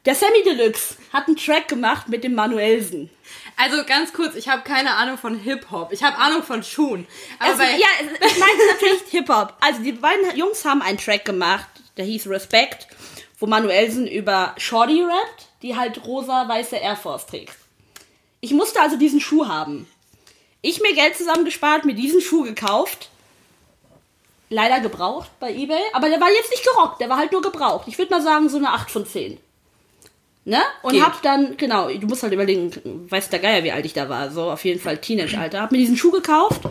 [0.09, 3.11] Der Sammy Deluxe hat einen Track gemacht mit dem Manuelsen.
[3.57, 5.93] Also ganz kurz, ich habe keine Ahnung von Hip-Hop.
[5.93, 7.05] Ich habe Ahnung von Schuhen.
[7.37, 7.87] Aber Also, ja,
[8.27, 9.53] ich meine natürlich Hip-Hop.
[9.59, 12.87] Also die beiden Jungs haben einen Track gemacht, der hieß Respect,
[13.37, 17.55] wo Manuelsen über Shorty rappt, die halt rosa-weiße Air Force trägt.
[18.41, 19.87] Ich musste also diesen Schuh haben.
[20.63, 23.11] Ich mir Geld zusammengespart, mir diesen Schuh gekauft.
[24.49, 25.83] Leider gebraucht bei Ebay.
[25.93, 27.87] Aber der war jetzt nicht gerockt, der war halt nur gebraucht.
[27.87, 29.39] Ich würde mal sagen, so eine 8 von 10.
[30.49, 30.59] Ne?
[30.81, 31.03] Und Geht.
[31.03, 32.71] hab dann, genau, du musst halt überlegen,
[33.07, 34.31] weiß der Geier, wie alt ich da war.
[34.31, 35.61] So auf jeden Fall Teenage-Alter.
[35.61, 36.61] Hab mir diesen Schuh gekauft.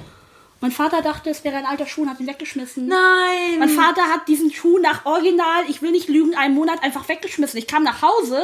[0.60, 2.88] Mein Vater dachte, es wäre ein alter Schuh und hat ihn weggeschmissen.
[2.88, 3.60] nein.
[3.60, 7.56] Mein Vater hat diesen Schuh nach Original, ich will nicht lügen, einem Monat einfach weggeschmissen.
[7.56, 8.42] Ich kam nach Hause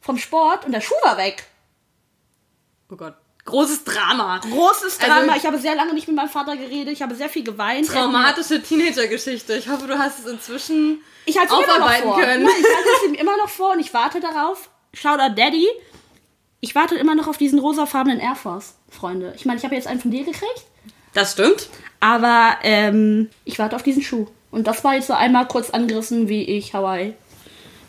[0.00, 1.44] vom Sport und der Schuh war weg.
[2.92, 3.14] oh Gott.
[3.48, 4.38] Großes Drama.
[4.38, 5.32] Großes Drama.
[5.32, 6.92] Also- ich habe sehr lange nicht mit meinem Vater geredet.
[6.92, 7.86] Ich habe sehr viel geweint.
[7.88, 9.54] Traumatische Teenager-Geschichte.
[9.56, 12.18] Ich hoffe, du hast es inzwischen Ich halte aufarbeiten vor.
[12.20, 12.42] können.
[12.44, 14.68] Nein, ich halte es ihm immer noch vor und ich warte darauf.
[14.92, 15.66] Shoutout Daddy.
[16.60, 19.32] Ich warte immer noch auf diesen rosafarbenen Air Force, Freunde.
[19.36, 20.64] Ich meine, ich habe jetzt einen von dir gekriegt,
[21.14, 21.68] Das stimmt.
[22.00, 24.26] aber ähm, ich warte auf diesen Schuh.
[24.50, 27.14] Und das war jetzt so einmal kurz angerissen, wie ich Hawaii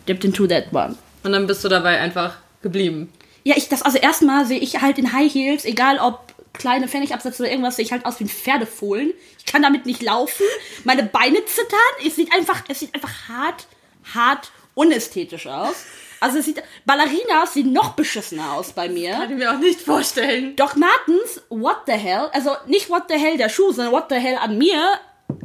[0.07, 0.95] dipped into that one.
[1.23, 3.11] Und dann bist du dabei einfach geblieben.
[3.49, 7.41] Ja, ich das also erstmal sehe ich halt in High Heels, egal ob kleine Pfennigabsätze
[7.41, 9.11] oder irgendwas, sehe ich halt aus wie ein Pferdefohlen.
[9.39, 10.45] Ich kann damit nicht laufen.
[10.83, 11.79] Meine Beine zittern.
[12.05, 13.65] Es sieht einfach, es sieht einfach hart,
[14.13, 15.85] hart unästhetisch aus.
[16.19, 19.13] Also es sieht, Ballerinas sehen noch beschissener aus bei mir.
[19.13, 20.55] Kann ich mir auch nicht vorstellen.
[20.55, 22.29] Doc Martens, what the hell?
[22.33, 24.93] Also nicht what the hell der Schuh, sondern what the hell an mir.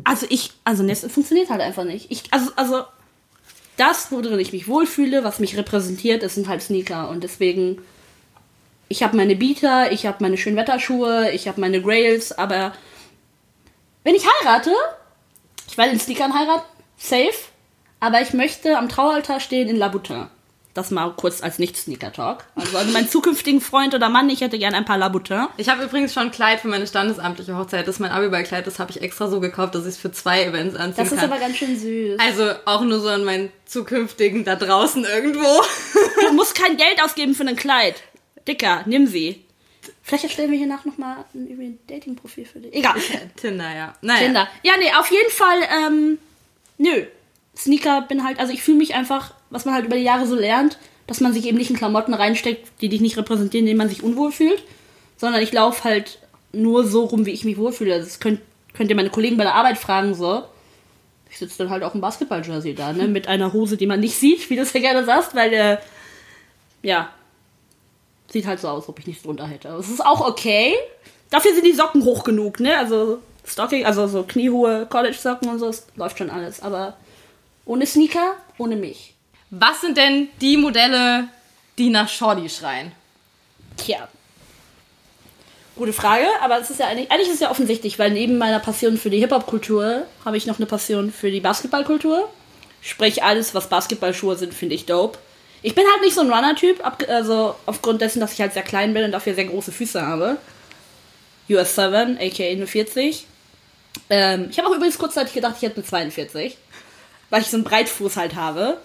[0.04, 2.10] Also ich, also ne, es funktioniert halt einfach nicht.
[2.10, 2.84] Ich, also, also
[3.78, 7.80] das, worin ich mich wohlfühle, was mich repräsentiert, das sind halt Sneaker und deswegen.
[8.88, 12.72] Ich habe meine Beater, ich habe meine Schönwetterschuhe, ich habe meine Grails, aber
[14.04, 14.70] wenn ich heirate,
[15.68, 16.64] ich werde in Sneakern heiraten,
[16.98, 17.32] safe,
[18.00, 20.26] aber ich möchte am Traualtar stehen in Laboutin.
[20.74, 22.44] Das mal kurz als Nicht-Sneaker-Talk.
[22.56, 25.46] Also, also meinen zukünftigen Freund oder Mann, ich hätte gern ein paar Laboutin.
[25.56, 27.86] Ich habe übrigens schon ein Kleid für meine standesamtliche Hochzeit.
[27.86, 28.66] Das ist mein Abiballkleid.
[28.66, 31.20] Das habe ich extra so gekauft, dass ich es für zwei Events anziehen Das ist
[31.20, 31.30] kann.
[31.30, 32.18] aber ganz schön süß.
[32.18, 35.46] also auch nur so an meinen zukünftigen da draußen irgendwo.
[36.26, 38.02] Du musst kein Geld ausgeben für ein Kleid.
[38.46, 39.44] Dicker, nimm sie.
[40.02, 42.74] Vielleicht erstellen wir hier nach nochmal ein Dating-Profil für dich.
[42.74, 42.94] Egal.
[43.36, 43.94] Tinder, ja.
[44.02, 44.20] Naja.
[44.20, 44.48] Kinder.
[44.62, 46.18] Ja, nee, auf jeden Fall, ähm,
[46.78, 47.04] nö.
[47.56, 50.34] Sneaker bin halt, also ich fühle mich einfach, was man halt über die Jahre so
[50.34, 53.78] lernt, dass man sich eben nicht in Klamotten reinsteckt, die dich nicht repräsentieren, in denen
[53.78, 54.62] man sich unwohl fühlt,
[55.16, 56.18] sondern ich laufe halt
[56.52, 57.98] nur so rum, wie ich mich wohlfühle.
[57.98, 58.40] Das könnt,
[58.72, 60.44] könnt ihr meine Kollegen bei der Arbeit fragen, so.
[61.30, 64.16] Ich sitze dann halt auch im Basketball-Jersey da, ne, mit einer Hose, die man nicht
[64.16, 65.78] sieht, wie du es ja gerne sagst, weil, äh,
[66.82, 67.10] ja,
[68.34, 69.70] sieht halt so aus, ob ich nichts drunter hätte.
[69.70, 70.74] Aber es ist auch okay.
[71.30, 72.76] Dafür sind die Socken hoch genug, ne?
[72.76, 76.60] Also Stocking, also so kniehohe College-Socken und so, es läuft schon alles.
[76.60, 76.96] Aber
[77.64, 79.14] ohne Sneaker, ohne mich.
[79.50, 81.28] Was sind denn die Modelle,
[81.78, 82.92] die nach Shorty schreien?
[83.76, 84.08] Tja.
[85.76, 88.60] Gute Frage, aber es ist ja eigentlich, eigentlich ist es ja offensichtlich, weil neben meiner
[88.60, 92.28] Passion für die Hip-Hop-Kultur habe ich noch eine Passion für die Basketballkultur.
[92.80, 95.18] Sprich, alles, was Basketballschuhe sind, finde ich dope.
[95.64, 98.92] Ich bin halt nicht so ein Runner-Typ, also aufgrund dessen, dass ich halt sehr klein
[98.92, 100.36] bin und dafür sehr große Füße habe.
[101.48, 103.26] US 7, aka 40.
[104.10, 106.58] Ähm, ich habe auch übrigens kurzzeitig gedacht, ich hätte eine 42,
[107.30, 108.76] weil ich so einen Breitfuß halt habe.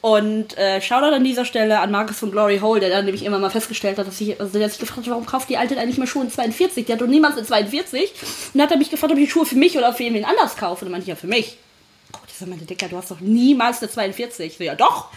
[0.00, 3.40] Und äh, Shoutout an dieser Stelle an Marcus von Glory Hole, der dann nämlich immer
[3.40, 5.98] mal festgestellt hat, dass ich, also der sich gefragt, hat, warum kauft die Alte eigentlich
[5.98, 6.86] mehr Schuhe in 42?
[6.86, 8.00] Die hat doch niemals eine 42.
[8.02, 8.10] Und
[8.54, 10.56] dann hat er mich gefragt, ob ich die Schuhe für mich oder für jemanden anders
[10.56, 10.84] kaufe.
[10.84, 11.58] Und dann meinte ich, ja, für mich.
[12.38, 14.46] Dieser meinte, Dicker, du hast doch niemals eine 42.
[14.46, 15.08] Ich so, ja doch.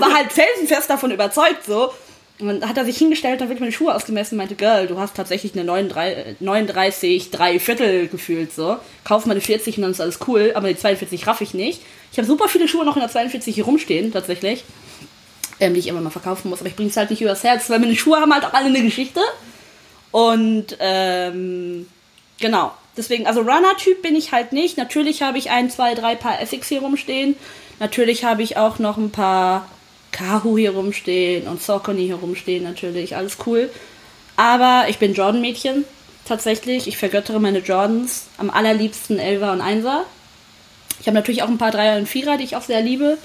[0.00, 1.92] War halt felsenfest davon überzeugt, so.
[2.38, 4.98] Und dann hat er sich hingestellt, dann wirklich meine Schuhe ausgemessen und meinte, Girl, du
[4.98, 8.78] hast tatsächlich eine 39, äh, 39 drei Viertel gefühlt, so.
[9.04, 11.82] Kauf mal eine 40 und dann ist alles cool, aber die 42 raff ich nicht.
[12.10, 14.64] Ich habe super viele Schuhe noch in der 42 hier rumstehen, tatsächlich.
[15.60, 17.78] Ähm, die ich immer mal verkaufen muss, aber ich bring's halt nicht übers Herz, weil
[17.78, 19.20] meine Schuhe haben halt auch alle eine Geschichte.
[20.10, 21.86] Und, ähm,
[22.40, 22.72] genau.
[22.96, 24.76] Deswegen, also Runner-Typ bin ich halt nicht.
[24.76, 27.36] Natürlich habe ich ein, zwei, drei Paar Essex hier rumstehen.
[27.78, 29.68] Natürlich habe ich auch noch ein paar
[30.12, 33.16] Kahu hier rumstehen und Saucony hier rumstehen, natürlich.
[33.16, 33.70] Alles cool.
[34.36, 35.84] Aber ich bin Jordan-Mädchen.
[36.24, 36.86] Tatsächlich.
[36.86, 38.26] Ich vergöttere meine Jordans.
[38.38, 40.02] Am allerliebsten 11er und 1er.
[41.00, 43.18] Ich habe natürlich auch ein paar Dreier und Vierer, die ich auch sehr liebe,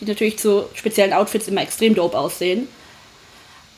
[0.00, 2.68] die natürlich zu speziellen Outfits immer extrem dope aussehen.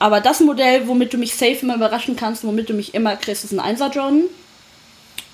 [0.00, 3.44] Aber das Modell, womit du mich safe immer überraschen kannst, womit du mich immer kriegst,
[3.44, 4.24] ist ein 1er Jordan.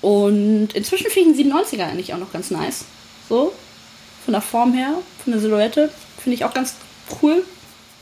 [0.01, 2.85] Und inzwischen finde ich einen 97er eigentlich auch noch ganz nice.
[3.29, 3.53] So,
[4.25, 6.75] von der Form her, von der Silhouette, finde ich auch ganz
[7.21, 7.43] cool.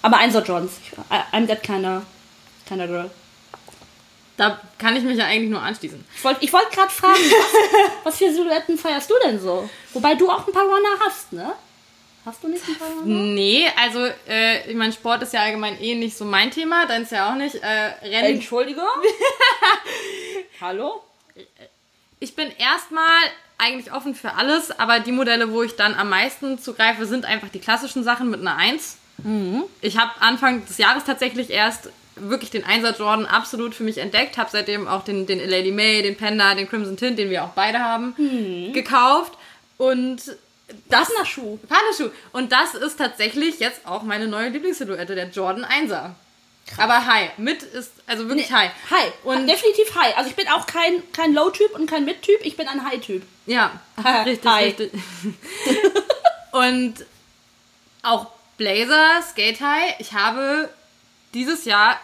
[0.02, 0.74] Aber 1er Jordans,
[1.34, 2.04] I'm that kleiner,
[2.66, 3.10] kleiner Girl.
[4.38, 6.02] Da kann ich mich ja eigentlich nur anschließen.
[6.16, 9.70] Ich wollte ich wollt gerade fragen, was, was für Silhouetten feierst du denn so?
[9.94, 11.54] Wobei du auch ein paar Runner hast, ne?
[12.26, 13.04] Hast du nicht ein paar Runner?
[13.06, 17.10] Nee, also äh, ich meine, Sport ist ja allgemein eh nicht so mein Thema, deins
[17.12, 17.56] ja auch nicht.
[17.56, 18.36] Äh, Rennen.
[18.36, 18.86] Entschuldigung?
[20.62, 21.04] Hallo?
[22.20, 23.22] Ich bin erstmal
[23.58, 27.50] eigentlich offen für alles, aber die Modelle, wo ich dann am meisten zugreife, sind einfach
[27.50, 28.98] die klassischen Sachen mit einer 1.
[29.82, 34.38] Ich habe Anfang des Jahres tatsächlich erst wirklich den 1er Jordan absolut für mich entdeckt,
[34.38, 37.52] habe seitdem auch den, den Lady May, den Panda, den Crimson Tint, den wir auch
[37.52, 38.16] beide haben,
[38.74, 39.34] gekauft
[39.78, 40.18] und
[40.88, 41.58] das Passender Schuh.
[41.68, 42.10] Pandeschuh.
[42.32, 46.12] Und das ist tatsächlich jetzt auch meine neue Lieblingssilhouette, der Jordan 1er.
[46.78, 47.38] Aber High.
[47.38, 48.72] Mit ist, also wirklich High.
[48.90, 49.12] High.
[49.24, 50.16] Und definitiv High.
[50.18, 53.24] Also ich bin auch kein, kein Low-Typ und kein Mid-Typ, ich bin ein High-Typ.
[53.46, 53.80] Ja,
[54.26, 54.66] richtig, High.
[54.80, 54.92] richtig.
[56.52, 57.06] Und
[58.02, 58.28] auch
[58.58, 59.96] Blazer, Skate High.
[60.00, 60.70] Ich habe
[61.34, 62.00] dieses Jahr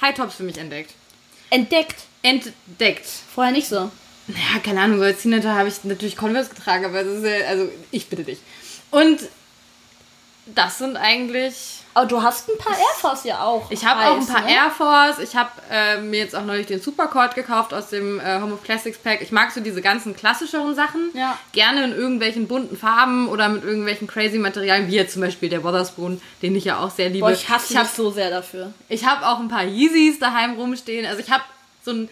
[0.00, 0.92] High Tops für mich entdeckt.
[1.50, 2.04] Entdeckt.
[2.22, 3.06] Entdeckt.
[3.34, 3.90] Vorher nicht so.
[4.26, 7.68] Naja, keine Ahnung, als Teenager habe ich natürlich Converse getragen, aber das ist ja, also
[7.90, 8.38] ich bitte dich.
[8.90, 9.20] Und
[10.46, 11.79] das sind eigentlich.
[11.92, 13.68] Aber du hast ein paar Air Force ja auch.
[13.70, 14.54] Ich habe auch ein paar ne?
[14.54, 15.18] Air Force.
[15.18, 18.62] Ich habe äh, mir jetzt auch neulich den Supercord gekauft aus dem äh, Home of
[18.62, 19.20] Classics Pack.
[19.22, 21.10] Ich mag so diese ganzen klassischeren Sachen.
[21.14, 21.36] Ja.
[21.52, 25.64] Gerne in irgendwelchen bunten Farben oder mit irgendwelchen crazy Materialien, wie jetzt zum Beispiel der
[25.64, 27.26] Wotherspoon, den ich ja auch sehr liebe.
[27.26, 28.72] Boah, ich hasse ich habe mich so sehr dafür.
[28.88, 31.06] ich hab auch ein paar Yeezys daheim rumstehen.
[31.06, 31.42] Also ich habe
[31.84, 32.08] so ein,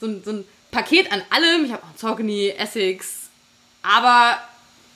[0.00, 1.64] so, ein, so ein Paket an allem.
[1.64, 3.28] Ich habe auch Saucony, Essex.
[3.82, 4.38] Aber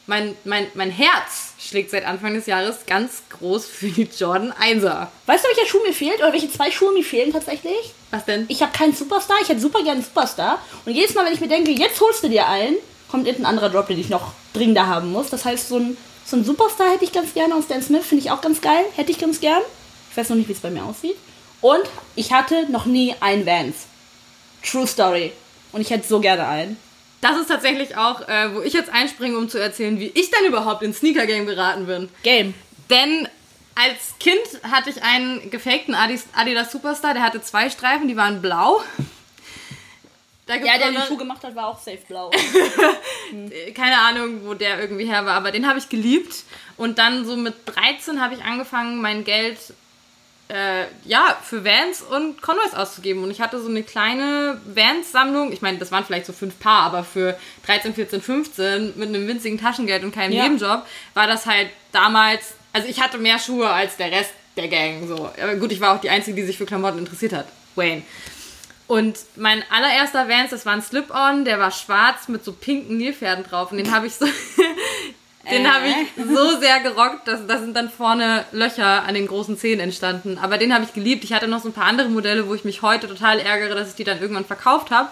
[0.06, 5.08] mein, mein, mein Herz schlägt seit Anfang des Jahres ganz groß für die Jordan 1er.
[5.26, 6.18] Weißt du, welcher Schuh mir fehlt?
[6.20, 7.92] Oder welche zwei Schuhe mir fehlen tatsächlich?
[8.10, 8.46] Was denn?
[8.48, 10.58] Ich habe keinen Superstar, ich hätte super gerne einen Superstar.
[10.86, 12.76] Und jedes Mal, wenn ich mir denke, jetzt holst du dir einen,
[13.08, 15.28] kommt irgendein anderer Drop, den ich noch dringender haben muss.
[15.28, 18.24] Das heißt, so ein, so ein Superstar hätte ich ganz gerne aus Dan Smith, finde
[18.24, 18.84] ich auch ganz geil.
[18.96, 19.62] Hätte ich ganz gern.
[20.10, 21.16] Ich weiß noch nicht, wie es bei mir aussieht.
[21.60, 21.82] Und
[22.16, 23.86] ich hatte noch nie einen Vans.
[24.64, 25.32] True Story.
[25.72, 26.78] Und ich hätte so gerne einen.
[27.20, 30.44] Das ist tatsächlich auch, äh, wo ich jetzt einspringe, um zu erzählen, wie ich dann
[30.46, 32.08] überhaupt ins Sneaker-Game geraten bin.
[32.22, 32.54] Game.
[32.88, 33.28] Denn
[33.74, 38.82] als Kind hatte ich einen gefakten Adidas Superstar, der hatte zwei Streifen, die waren blau.
[40.48, 42.30] Ja, der den Schuh gemacht hat, war auch safe blau.
[43.74, 46.42] keine Ahnung, wo der irgendwie her war, aber den habe ich geliebt.
[46.76, 49.58] Und dann so mit 13 habe ich angefangen, mein Geld
[50.50, 53.22] äh, ja, für Vans und Converse auszugeben.
[53.22, 55.52] Und ich hatte so eine kleine Vans-Sammlung.
[55.52, 59.28] Ich meine, das waren vielleicht so fünf Paar, aber für 13, 14, 15 mit einem
[59.28, 60.42] winzigen Taschengeld und keinem Ja.
[60.42, 60.84] Nebenjob
[61.14, 62.54] war das halt damals.
[62.72, 65.06] Also ich hatte mehr Schuhe als der Rest der Gang.
[65.06, 65.30] So.
[65.40, 67.46] Aber gut, ich war auch die Einzige, die sich für Klamotten interessiert hat.
[67.76, 68.02] Wayne.
[68.88, 73.44] Und mein allererster Vans, das war ein Slip-On, der war schwarz mit so pinken Nilpferden
[73.44, 73.70] drauf.
[73.70, 74.26] Und den habe ich so.
[75.50, 79.56] den habe ich so sehr gerockt, dass da sind dann vorne Löcher an den großen
[79.58, 80.38] Zehen entstanden.
[80.38, 81.24] Aber den habe ich geliebt.
[81.24, 83.90] Ich hatte noch so ein paar andere Modelle, wo ich mich heute total ärgere, dass
[83.90, 85.08] ich die dann irgendwann verkauft habe.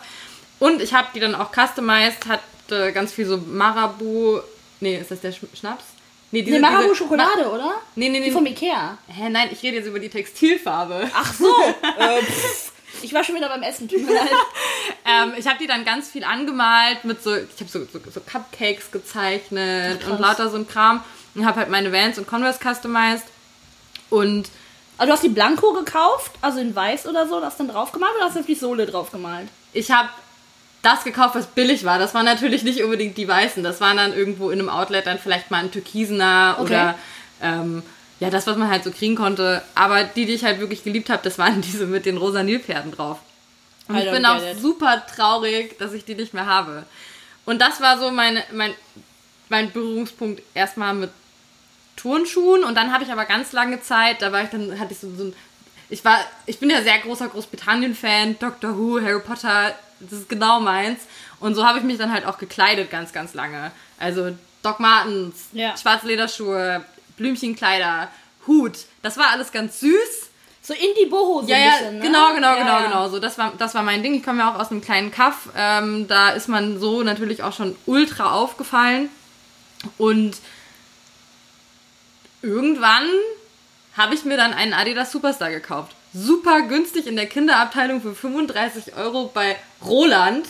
[0.58, 4.40] Und ich habe die dann auch customized, hatte ganz viel so Marabu.
[4.80, 5.84] Nee, ist das der Sch Schnaps?
[6.30, 7.76] Nee, Die Marabu Schokolade, oder?
[7.94, 8.26] Nee, nee, nee.
[8.26, 8.98] Die vom Ikea.
[9.08, 11.08] Hä, nein, ich rede jetzt über die Textilfarbe.
[11.14, 11.46] Ach so.
[11.98, 12.72] äh, pff.
[13.02, 14.28] Ich war schon wieder beim Essen, tut mir leid.
[15.04, 18.20] Ähm, ich habe die dann ganz viel angemalt mit so, ich habe so, so, so
[18.20, 21.02] Cupcakes gezeichnet Ach, und lauter so ein Kram
[21.34, 23.24] und habe halt meine Vans und Converse customized
[24.10, 24.50] und
[24.98, 27.90] Also du hast die Blanco gekauft, also in weiß oder so, und hast dann drauf
[27.92, 29.48] gemalt oder hast du auf die Sohle drauf gemalt?
[29.72, 30.10] ich habe
[30.82, 31.98] das gekauft, was billig war.
[31.98, 33.62] Das waren natürlich nicht unbedingt die weißen.
[33.62, 36.64] Das waren dann irgendwo in einem Outlet dann vielleicht mal ein türkisener Okay.
[36.64, 36.98] oder
[37.42, 37.82] ähm,
[38.20, 39.62] ja, das, was man halt so kriegen konnte.
[39.74, 42.92] Aber die, die ich halt wirklich geliebt habe, das waren diese mit den rosa Nilpferden
[42.92, 43.18] drauf.
[43.88, 44.60] Und I ich bin auch it.
[44.60, 46.84] super traurig, dass ich die nicht mehr habe.
[47.46, 48.74] Und das war so meine, mein,
[49.48, 51.10] mein Berührungspunkt erstmal mit
[51.96, 52.64] Turnschuhen.
[52.64, 55.10] Und dann habe ich aber ganz lange Zeit, da war ich dann, hatte ich so,
[55.16, 55.34] so ein.
[55.90, 60.60] Ich war, ich bin ja sehr großer Großbritannien-Fan, Doctor Who, Harry Potter, das ist genau
[60.60, 61.00] meins.
[61.40, 63.70] Und so habe ich mich dann halt auch gekleidet ganz, ganz lange.
[63.98, 65.74] Also Doc Martens, Ja.
[65.78, 66.84] schwarze Lederschuhe,
[67.18, 68.08] Blümchenkleider,
[68.46, 68.78] Hut.
[69.02, 70.28] Das war alles ganz süß.
[70.62, 72.04] So Indie-Boho so Ja, ein bisschen, ne?
[72.04, 72.86] genau, genau, Ja, genau, ja.
[72.86, 73.08] genau.
[73.08, 74.14] So, das war, das war mein Ding.
[74.14, 75.48] Ich komme ja auch aus einem kleinen Kaff.
[75.56, 79.08] Ähm, da ist man so natürlich auch schon ultra aufgefallen.
[79.96, 80.36] Und
[82.42, 83.08] irgendwann
[83.96, 85.94] habe ich mir dann einen Adidas Superstar gekauft.
[86.14, 90.46] Super günstig in der Kinderabteilung für 35 Euro bei Roland.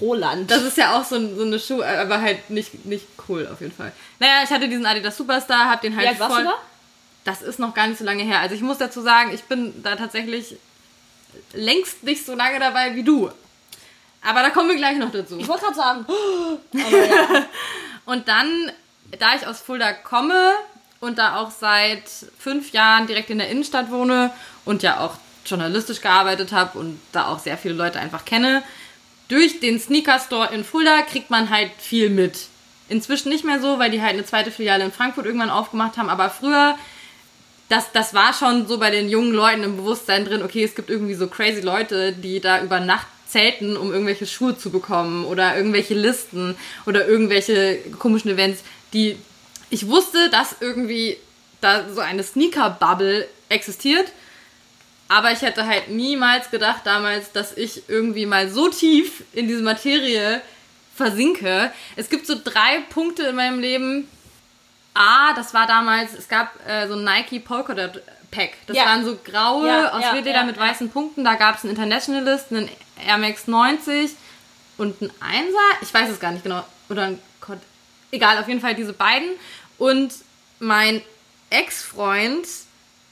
[0.00, 0.50] Roland.
[0.50, 3.74] Das ist ja auch so, so eine Schuh, aber halt nicht, nicht cool auf jeden
[3.74, 3.92] Fall.
[4.18, 6.44] Naja, ich hatte diesen Adidas Superstar, hab den halt Wie alt warst voll.
[6.44, 6.56] du da?
[7.24, 8.40] Das ist noch gar nicht so lange her.
[8.40, 10.56] Also ich muss dazu sagen, ich bin da tatsächlich
[11.52, 13.30] längst nicht so lange dabei wie du.
[14.22, 15.38] Aber da kommen wir gleich noch dazu.
[15.38, 16.06] Ich wollte gerade sagen.
[16.72, 17.44] Ja.
[18.06, 18.70] Und dann,
[19.18, 20.52] da ich aus Fulda komme
[21.00, 22.04] und da auch seit
[22.38, 24.30] fünf Jahren direkt in der Innenstadt wohne
[24.64, 28.62] und ja auch journalistisch gearbeitet habe und da auch sehr viele Leute einfach kenne,
[29.28, 32.46] durch den Sneaker Store in Fulda kriegt man halt viel mit.
[32.88, 36.10] Inzwischen nicht mehr so, weil die halt eine zweite Filiale in Frankfurt irgendwann aufgemacht haben,
[36.10, 36.76] aber früher
[37.68, 40.90] das, das war schon so bei den jungen Leuten im Bewusstsein drin, okay, es gibt
[40.90, 45.56] irgendwie so crazy Leute, die da über Nacht zelten, um irgendwelche Schuhe zu bekommen oder
[45.56, 46.56] irgendwelche Listen
[46.86, 49.16] oder irgendwelche komischen Events, die
[49.70, 51.16] ich wusste, dass irgendwie
[51.60, 54.12] da so eine Sneaker-Bubble existiert,
[55.14, 59.62] aber ich hätte halt niemals gedacht damals, dass ich irgendwie mal so tief in diese
[59.62, 60.42] Materie
[60.96, 61.72] versinke.
[61.96, 64.08] Es gibt so drei Punkte in meinem Leben,
[64.94, 68.00] A, das war damals, es gab äh, so ein Nike Polka Dot
[68.30, 68.52] Pack.
[68.66, 68.86] Das Ja.
[68.86, 71.24] waren so graue Ja, aus ja, Leder ja, mit weißen Punkten.
[71.24, 72.68] Da gab es einen Internationalist, einen
[73.04, 74.12] Air Max 90
[74.78, 75.58] und einen Einser.
[75.82, 76.64] Ich weiß es gar nicht genau.
[76.88, 77.58] Oder ein Cod
[78.10, 79.30] Egal, auf jeden Fall diese beiden.
[79.78, 80.12] Und
[80.60, 81.02] mein
[81.50, 82.46] Ex-Freund,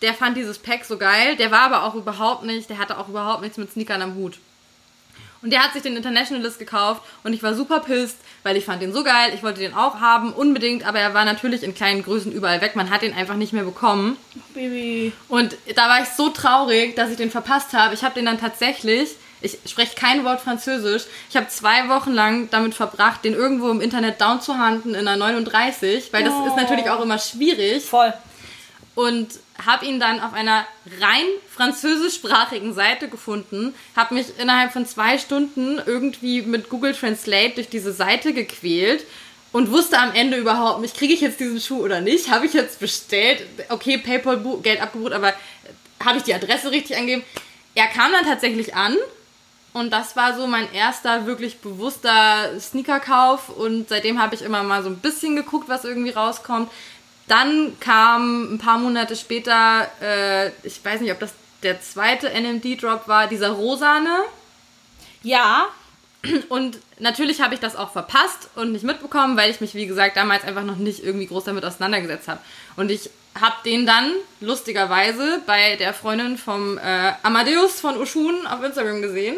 [0.03, 1.37] der fand dieses Pack so geil.
[1.37, 4.39] Der war aber auch überhaupt nicht, der hatte auch überhaupt nichts mit Sneakern am Hut.
[5.43, 8.81] Und der hat sich den Internationalist gekauft und ich war super pisst, weil ich fand
[8.81, 9.33] den so geil.
[9.35, 12.77] Ich wollte den auch haben, unbedingt, aber er war natürlich in kleinen Größen überall weg.
[12.77, 14.17] Man hat den einfach nicht mehr bekommen.
[14.55, 15.13] Baby.
[15.29, 17.93] Und da war ich so traurig, dass ich den verpasst habe.
[17.93, 22.49] Ich habe den dann tatsächlich, ich spreche kein Wort Französisch, ich habe zwei Wochen lang
[22.53, 26.47] damit verbracht, den irgendwo im Internet down zu handen in einer 39, weil das Oh.
[26.47, 28.13] ist natürlich auch immer schwierig Voll.
[28.95, 29.29] und
[29.67, 30.67] habe ihn dann auf einer
[31.01, 37.69] rein französischsprachigen Seite gefunden, habe mich innerhalb von zwei Stunden irgendwie mit Google Translate durch
[37.69, 39.05] diese Seite gequält
[39.53, 42.55] und wusste am Ende überhaupt nicht, kriege ich jetzt diesen Schuh oder nicht, habe ich
[42.55, 45.35] jetzt bestellt, okay, Paypal Geld abgebucht, aber
[46.05, 47.25] habe ich die Adresse richtig angegeben?
[47.75, 48.97] Er kam dann tatsächlich an
[49.73, 54.83] und das war so mein erster wirklich bewusster Sneakerkauf und seitdem habe ich immer mal
[54.83, 56.71] so ein bisschen geguckt, was irgendwie rauskommt.
[57.29, 61.33] Dann kam ein paar Monate später, äh, ich weiß nicht, ob das
[61.63, 64.19] der zweite NMD-Drop war, dieser rosane.
[65.23, 65.67] Ja.
[66.49, 70.17] Und natürlich habe ich das auch verpasst und nicht mitbekommen, weil ich mich, wie gesagt,
[70.17, 72.41] damals einfach noch nicht irgendwie groß damit auseinandergesetzt habe.
[72.77, 78.63] Und ich habe den dann lustigerweise bei der Freundin vom äh, Amadeus von Oshun auf
[78.63, 79.37] Instagram gesehen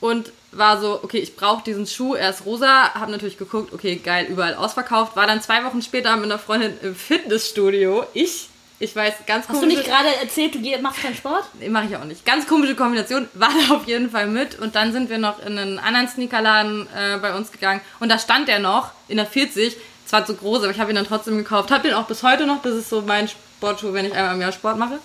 [0.00, 3.96] und war so, okay, ich brauche diesen Schuh, er ist rosa, habe natürlich geguckt, okay,
[3.96, 8.04] geil, überall ausverkauft, war dann zwei Wochen später mit einer Freundin im Fitnessstudio.
[8.14, 11.44] Ich, ich weiß, ganz Hast du komische- nicht gerade erzählt, du machst keinen Sport?
[11.60, 12.24] Nee, mache ich auch nicht.
[12.24, 14.58] Ganz komische Kombination, war da auf jeden Fall mit.
[14.58, 17.80] Und dann sind wir noch in einen anderen Sneakerladen äh, bei uns gegangen.
[18.00, 19.76] Und da stand der noch in der 40.
[20.06, 21.70] Zwar zu groß, aber ich habe ihn dann trotzdem gekauft.
[21.70, 22.62] Habe den auch bis heute noch.
[22.62, 24.98] Das ist so mein Sportschuh, wenn ich einmal im Jahr Sport mache.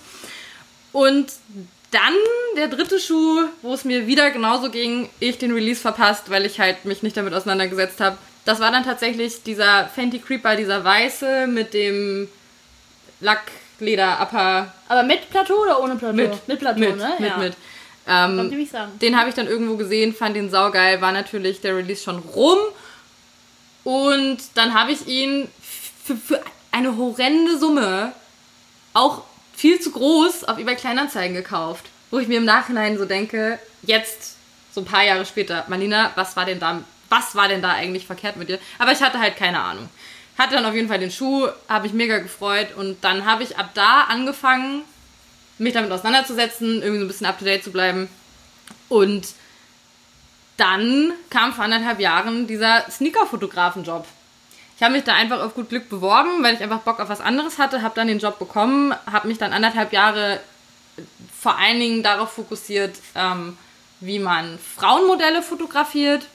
[0.92, 1.26] Und
[1.94, 2.14] dann
[2.56, 6.58] der dritte Schuh, wo es mir wieder genauso ging, ich den Release verpasst, weil ich
[6.58, 8.18] halt mich nicht damit auseinandergesetzt habe.
[8.44, 12.28] Das war dann tatsächlich dieser Fenty Creeper, dieser weiße mit dem
[13.20, 16.16] Lackleder-Upper Aber mit Plateau oder ohne Plateau?
[16.16, 16.48] mit.
[16.48, 17.12] Mit Plateau, mit, ne?
[17.18, 17.36] Mit, ja.
[17.38, 17.54] mit.
[18.06, 18.68] Ähm,
[19.00, 22.58] den habe ich dann irgendwo gesehen, fand den saugeil, war natürlich der Release schon rum.
[23.84, 25.48] Und dann habe ich ihn
[26.04, 28.12] für, für eine horrende Summe,
[28.92, 29.22] auch
[29.54, 31.86] viel zu groß, auf eBay Kleinanzeigen gekauft.
[32.10, 34.36] Wo ich mir im Nachhinein so denke, jetzt,
[34.72, 38.06] so ein paar Jahre später, Marlina, was war denn da, was war denn da eigentlich
[38.06, 38.58] verkehrt mit dir?
[38.78, 39.88] Aber ich hatte halt keine Ahnung.
[40.38, 43.56] Hatte dann auf jeden Fall den Schuh, habe ich mega gefreut und dann habe ich
[43.56, 44.82] ab da angefangen,
[45.58, 48.08] mich damit auseinanderzusetzen, irgendwie so ein bisschen up to date zu bleiben.
[48.88, 49.28] Und
[50.56, 54.06] dann kam vor anderthalb Jahren dieser Sneaker-Fotografen-Job.
[54.76, 57.20] Ich habe mich da einfach auf gut Glück beworben, weil ich einfach Bock auf was
[57.20, 60.40] anderes hatte, habe dann den Job bekommen, habe mich dann anderthalb Jahre
[61.38, 63.56] vor allen Dingen darauf fokussiert, ähm,
[64.00, 66.26] wie man Frauenmodelle fotografiert.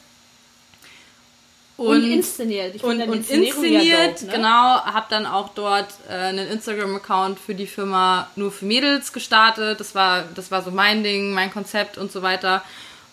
[1.78, 2.76] Und, inszeniert.
[2.76, 4.32] Ich Und, und ja inszeniert, dope, ne?
[4.34, 4.84] genau.
[4.84, 9.80] Habe dann auch dort äh, einen Instagram-Account für die Firma nur für Mädels gestartet.
[9.80, 12.64] Das war, das war so mein Ding, mein Konzept und so weiter.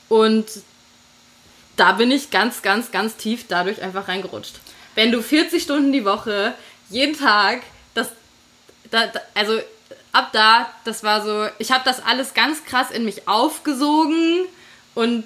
[0.08, 0.46] Und
[1.76, 4.56] da bin ich ganz, ganz, ganz tief dadurch einfach reingerutscht.
[4.96, 6.54] Wenn du 40 Stunden die Woche,
[6.90, 7.62] jeden Tag,
[7.94, 8.08] das,
[8.90, 9.60] da, da, also
[10.12, 14.46] ab da, das war so, ich habe das alles ganz krass in mich aufgesogen
[14.94, 15.24] und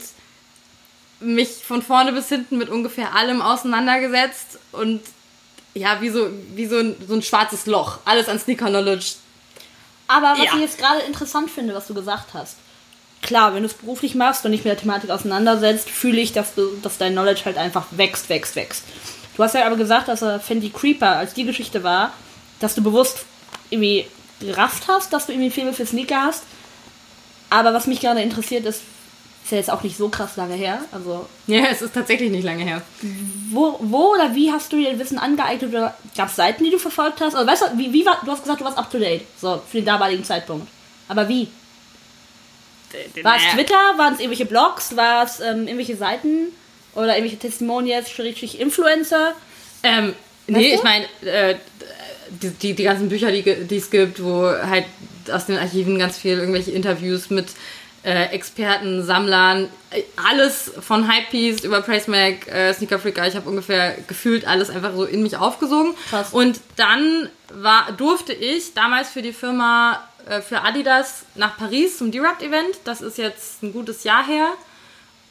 [1.21, 5.01] mich von vorne bis hinten mit ungefähr allem auseinandergesetzt und
[5.75, 7.99] ja, wie so, wie so, ein, so ein schwarzes Loch.
[8.05, 9.13] Alles an Sneaker Knowledge.
[10.09, 10.55] Aber was Ja.
[10.55, 12.57] ich jetzt gerade interessant finde, was du gesagt hast.
[13.23, 16.55] klar, wenn du es beruflich machst und dich mit der Thematik auseinandersetzt, fühle ich, dass,
[16.55, 18.83] du, dass dein Knowledge halt einfach wächst, wächst, wächst.
[19.41, 22.13] Du hast ja aber gesagt, dass er Fendi Creeper, als die Geschichte war,
[22.59, 23.25] dass du bewusst
[23.71, 24.05] irgendwie
[24.39, 26.43] gerafft hast, dass du irgendwie viel für Sneaker hast.
[27.49, 28.83] Aber was mich gerade interessiert ist,
[29.43, 30.83] ist ja jetzt auch nicht so krass lange her.
[30.93, 32.83] Also Ja, es ist tatsächlich nicht lange her.
[33.51, 36.79] wo, wo oder wie hast du dir Wissen angeeignet oder gab es Seiten, die du
[36.79, 37.35] verfolgt hast?
[37.35, 39.63] Also weißt du, wie, wie war, du hast gesagt, du warst up to date, so
[39.71, 40.69] für den damaligen Zeitpunkt.
[41.09, 41.49] Aber wie?
[43.23, 43.97] War es Twitter?
[43.97, 44.95] Waren es irgendwelche Blogs?
[44.97, 46.49] War es ähm, irgendwelche Seiten?
[46.95, 49.35] Oder irgendwelche Testimonials, richtig Influencer?
[49.83, 50.15] Ähm,
[50.47, 51.57] nee, ich meine, äh,
[52.31, 54.87] die, die, die ganzen Bücher, die, es gibt, wo halt
[55.31, 57.49] aus den Archiven ganz viel irgendwelche Interviews mit
[58.03, 63.49] äh, Experten, Sammlern, äh, alles von Hypebeast über Praise Mag, äh, Sneaker Freaker, ich habe
[63.49, 65.95] ungefähr gefühlt alles einfach so in mich aufgesogen.
[66.09, 66.33] Krass.
[66.33, 72.11] Und dann war, durfte ich damals für die Firma, äh, für Adidas nach Paris zum
[72.11, 72.79] D-Rupt-Event.
[72.85, 74.49] Das ist jetzt ein gutes Jahr her.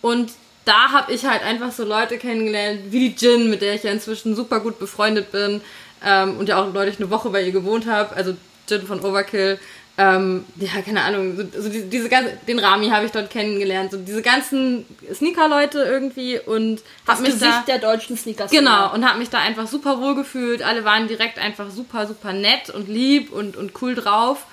[0.01, 0.31] Und
[0.69, 3.91] da habe ich halt einfach so Leute kennengelernt, wie die Jin, mit der ich ja
[3.91, 5.61] inzwischen super gut befreundet bin
[6.05, 8.15] ähm, und ja auch neulich eine Woche bei ihr gewohnt habe.
[8.15, 8.35] Also
[8.67, 9.59] Jin von Overkill.
[9.97, 13.97] Ähm, ja, keine Ahnung, so, so diese, ganze, den Rami habe ich dort kennengelernt, so
[13.97, 18.49] diese ganzen Sneaker-Leute irgendwie und Das habe mich Gesicht da, der deutschen Sneakers.
[18.49, 20.61] Genau, und habe mich da einfach super wohl gefühlt.
[20.61, 24.45] Alle waren direkt einfach super, super nett und lieb und, und cool drauf.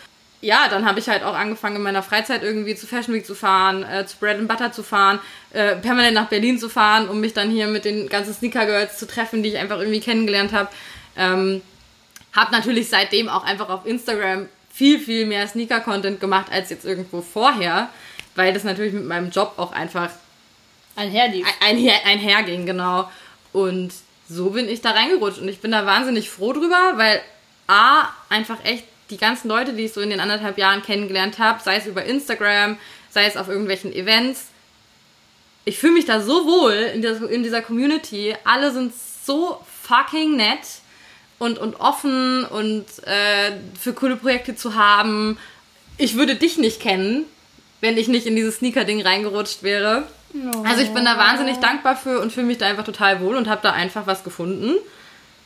[0.47, 3.35] Ja, dann habe ich halt auch angefangen, in meiner Freizeit irgendwie zu Fashion Week zu
[3.35, 5.19] fahren, äh, zu Bread and Butter zu fahren,
[5.53, 8.97] äh, permanent nach Berlin zu fahren, um mich dann hier mit den ganzen Sneaker Girls
[8.97, 10.69] zu treffen, die ich einfach irgendwie kennengelernt habe.
[11.17, 11.63] Ähm,
[12.33, 17.23] habe natürlich seitdem auch einfach auf Instagram viel, viel mehr Sneaker-Content gemacht als jetzt irgendwo
[17.23, 17.89] vorher,
[18.37, 20.11] weil das natürlich mit meinem Job auch einfach
[20.95, 21.45] Einherlief.
[21.61, 23.11] einher, einherging, genau.
[23.53, 23.93] Und
[24.29, 27.21] so bin ich da reingerutscht und ich bin da wahnsinnig froh drüber, weil
[27.67, 31.63] A, einfach echt die ganzen Leute, die ich so in den anderthalb Jahren kennengelernt habe,
[31.63, 32.79] sei es über Instagram,
[33.11, 34.49] sei es auf irgendwelchen Events,
[35.67, 38.35] ich fühle mich da so wohl in dieser, in dieser Community.
[38.45, 38.93] Alle sind
[39.25, 40.61] so fucking nett
[41.39, 45.39] und, und offen und äh, für coole Projekte zu haben.
[45.99, 47.25] Ich würde dich nicht kennen,
[47.81, 50.05] wenn ich nicht in dieses Sneaker-Ding reingerutscht wäre.
[50.65, 53.49] Also ich bin da wahnsinnig dankbar für und fühle mich da einfach total wohl und
[53.49, 54.77] habe da einfach was gefunden,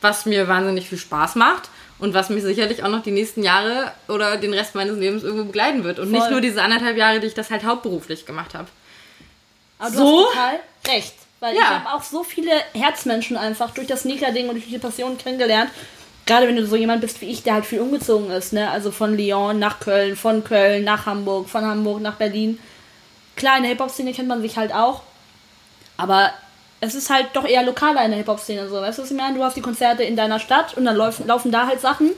[0.02, 1.70] was mir wahnsinnig viel Spaß macht
[2.00, 5.44] und was mich sicherlich auch noch die nächsten Jahre oder den Rest meines Lebens irgendwo
[5.44, 5.98] begleiten wird.
[5.98, 6.30] Und nicht Voll.
[6.32, 8.68] nur diese anderthalb Jahre, die ich das halt hauptberuflich gemacht habe.
[9.78, 10.24] Aber du So?
[10.26, 11.14] hast total recht.
[11.40, 11.84] Weil ich Ja.
[11.84, 15.70] habe auch so viele Herzmenschen einfach durch das Sneaker-Ding und durch die Passion kennengelernt.
[16.26, 18.70] Gerade wenn du so jemand bist wie ich, der halt viel umgezogen ist, ne?
[18.70, 22.58] Also von Lyon nach Köln, von Köln nach Hamburg, von Hamburg nach Berlin.
[23.36, 25.02] Klar, in der Hip-Hop-Szene kennt man sich halt auch.
[25.96, 26.30] Aber
[26.80, 28.76] es ist halt doch eher lokaler in der Hip-Hop-Szene so.
[28.76, 29.36] Weißt du, was ich meine?
[29.36, 32.10] Du hast die Konzerte in deiner Stadt und dann laufen, laufen da halt Sachen.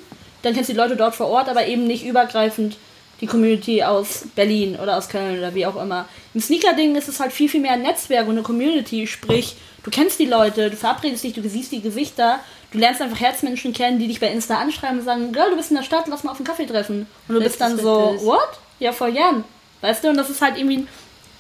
[0.42, 2.76] Dann kennst du die Leute dort vor Ort, aber eben nicht übergreifend
[3.20, 6.06] die Community aus Berlin oder aus Köln oder wie auch immer.
[6.34, 9.06] Im Sneaker-Ding ist es halt viel, viel mehr ein Netzwerk und eine Community.
[9.06, 12.40] Sprich, du kennst die Leute, du verabredest dich, du siehst die Gesichter,
[12.72, 15.70] du lernst einfach Herzmenschen kennen, die dich bei Insta anschreiben und sagen, Girl, du bist
[15.70, 17.06] in der Stadt, lass mal auf einen Kaffee treffen.
[17.28, 18.58] Und du bist dann so, what?
[18.80, 19.44] Ja, voll gern.
[19.82, 20.88] Weißt du, und das ist halt irgendwie ein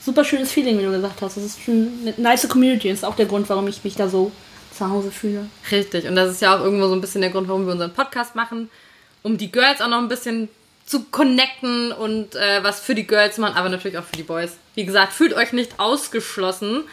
[0.04, 1.36] super schönes Feeling, wie du gesagt hast.
[1.36, 2.88] Das ist schon eine nice Community.
[2.88, 4.32] Das ist auch der Grund, warum ich mich da so
[4.76, 5.46] zu Hause fühle.
[5.70, 6.06] Richtig.
[6.06, 8.34] Und das ist ja auch irgendwo so ein bisschen der Grund, warum wir unseren Podcast
[8.34, 8.70] machen.
[9.22, 10.48] Um die Girls auch noch ein bisschen
[10.84, 14.56] zu connecten und äh, was für die Girls machen, aber natürlich auch für die Boys.
[14.74, 16.84] Wie gesagt, fühlt euch nicht ausgeschlossen.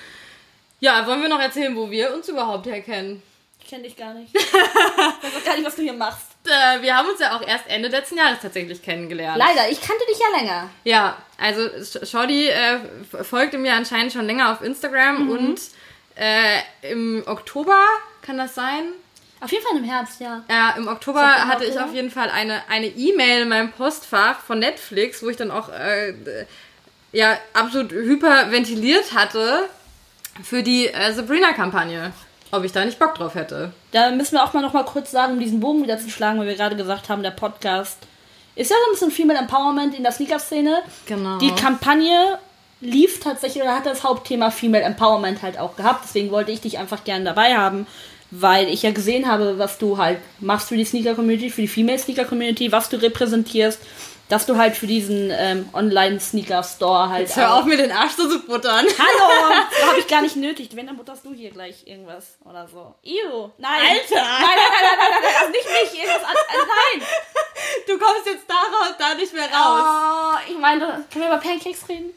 [0.80, 3.22] Ja, wollen wir noch erzählen, wo wir uns überhaupt herkennen?
[3.60, 4.34] Ich kenne dich gar nicht.
[4.36, 6.29] ich weiß auch gar nicht, was du hier machst.
[6.50, 9.38] Äh, wir haben uns ja auch erst Ende letzten Jahres tatsächlich kennengelernt.
[9.38, 10.70] Leider, ich kannte dich ja länger.
[10.84, 12.80] Ja, also Sh- Shorty äh,
[13.24, 15.60] folgte mir anscheinend schon länger auf Instagram und
[16.16, 16.60] äh,
[16.92, 17.80] im Oktober,
[18.22, 18.90] kann das sein?
[19.42, 20.44] Auf jeden Fall im Herbst, ja.
[20.50, 21.86] Ja, im Oktober September, hatte ich Oktober?
[21.86, 25.70] auf jeden Fall eine eine E-Mail in meinem Postfach von Netflix, wo ich dann auch
[25.70, 26.14] äh,
[27.14, 29.70] ja absolut hyperventiliert hatte
[30.44, 32.12] für die äh, Sabrina-Kampagne,
[32.52, 33.72] ob ich da nicht Bock drauf hätte.
[33.92, 36.40] Da müssen wir auch mal noch mal kurz sagen, um diesen Bogen wieder zu schlagen,
[36.40, 37.98] weil wir gerade gesagt haben, der Podcast
[38.56, 40.82] ist ja so ein bisschen Female Empowerment in der Sneaker-Szene.
[41.06, 41.38] Genau.
[41.38, 42.40] Die Kampagne
[42.82, 46.06] lief tatsächlich oder hat das Hauptthema Female Empowerment halt auch gehabt.
[46.06, 47.88] Deswegen wollte ich dich einfach gerne dabei haben,
[48.32, 52.00] weil ich ja gesehen habe, was du halt machst für die Sneaker-Community, für die Female
[52.00, 53.80] Sneaker-Community, was du repräsentierst,
[54.30, 58.30] dass du halt für diesen ähm, Online-Sneaker-Store halt Jetzt hör auf mir den Arsch so
[58.30, 58.86] zu buttern.
[58.98, 59.54] Hallo!
[60.10, 60.70] Gar nicht nötig.
[60.74, 62.96] Wenn, dann butterst du hier gleich irgendwas oder so.
[63.04, 63.50] Ew.
[63.58, 63.80] Nein.
[63.92, 64.16] Alter.
[64.16, 66.02] Nein, nein, nein, nein, nein, nein, also nicht mich.
[66.02, 67.08] Irgendwas an, äh, nein.
[67.88, 70.36] Du kommst jetzt daraus, da nicht mehr raus.
[70.36, 72.14] Oh, ich meine, können wir über Pancakes reden?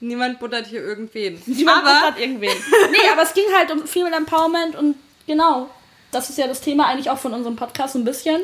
[0.00, 1.42] Niemand buttert hier irgendwen.
[1.46, 2.56] Niemand Aber buttert irgendwen.
[2.90, 4.96] nee, aber es ging halt um Female Empowerment und
[5.26, 5.68] genau.
[6.12, 8.42] Das ist ja das Thema eigentlich auch von unserem Podcast so ein bisschen.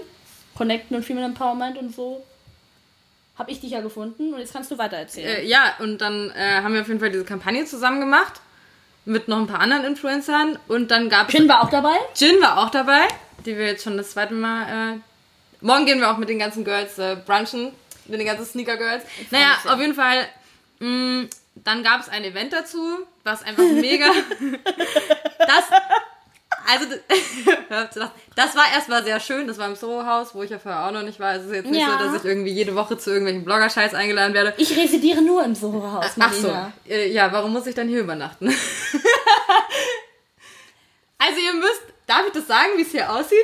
[0.56, 2.24] Connecten und Female Empowerment und so.
[3.42, 5.38] Habe ich dich ja gefunden und jetzt kannst du weiter erzählen.
[5.38, 8.34] Äh, ja, und dann äh, haben wir auf jeden Fall diese Kampagne zusammen gemacht.
[9.04, 10.60] Mit noch ein paar anderen Influencern.
[10.68, 11.34] Und dann gab es.
[11.34, 11.96] Jin war auch dabei?
[12.14, 13.08] Jin war auch dabei,
[13.44, 14.94] die wir jetzt schon das zweite Mal.
[14.94, 14.98] Äh,
[15.60, 17.72] morgen gehen wir auch mit den ganzen Girls äh, brunchen.
[18.06, 19.02] Mit den ganzen Sneaker Girls.
[19.32, 20.28] Naja, auf jeden Fall.
[20.78, 21.26] Mh,
[21.56, 22.78] dann gab es ein Event dazu,
[23.24, 24.06] was einfach mega.
[25.38, 25.64] das.
[26.70, 26.86] Also,
[28.36, 29.46] das war erstmal sehr schön.
[29.46, 31.34] Das war im Soho-Haus, wo ich ja vorher auch noch nicht war.
[31.34, 31.98] Es ist jetzt nicht Ja.
[31.98, 34.54] so, dass ich irgendwie jede Woche zu irgendwelchen Blogger-Scheiß eingeladen werde.
[34.58, 36.54] Ich residiere nur im Soho-Haus, Ach so.
[36.88, 38.46] Äh, Ja, warum muss ich dann hier übernachten?
[41.18, 43.38] also ihr müsst, darf ich das sagen, wie es hier aussieht?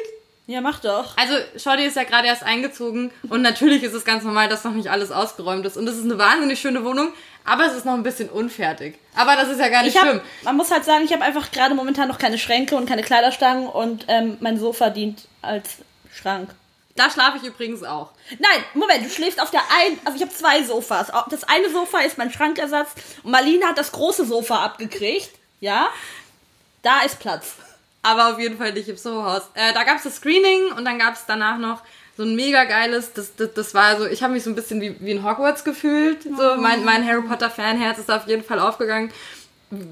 [0.51, 1.15] Ja, mach doch.
[1.19, 4.73] Also Shorty ist ja gerade erst eingezogen und natürlich ist es ganz normal, dass noch
[4.73, 5.77] nicht alles ausgeräumt ist.
[5.77, 7.13] Und es ist eine wahnsinnig schöne Wohnung,
[7.45, 8.99] aber es ist noch ein bisschen unfertig.
[9.15, 10.17] Aber das ist ja gar nicht Ich schlimm.
[10.21, 13.03] hab, man muss halt sagen, ich habe einfach gerade momentan noch keine Schränke und keine
[13.03, 15.69] Kleiderstangen und ähm, mein Sofa dient als
[16.15, 16.49] Schrank.
[16.97, 18.13] Da schlafe ich übrigens auch.
[18.31, 21.13] Nein, Moment, du schläfst auf der einen, also ich habe zwei Sofas.
[21.29, 22.93] Das eine Sofa ist mein Schrankersatz
[23.23, 25.29] und Marlene hat das große Sofa abgekriegt,
[25.61, 25.89] ja?
[26.81, 27.53] Da ist Platz.
[28.03, 29.51] Aber auf jeden Fall nicht im Soho-Haus.
[29.55, 31.83] Äh, da gab es das Screening und dann gab es danach noch
[32.19, 34.81] so ein mega geiles, das, das, das war so, ich habe mich so ein bisschen
[34.81, 36.25] wie, wie in Hogwarts gefühlt.
[36.25, 39.13] So, mein, mein Harry Potter Fanherz ist auf jeden Fall aufgegangen.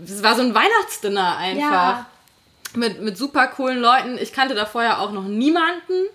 [0.04, 1.61] Es war so ein Weihnachtsdinner einfach.
[1.61, 2.07] Ja.
[2.74, 4.18] Mit, mit super coolen Leuten.
[4.18, 6.09] Ich kannte da vorher auch noch niemanden.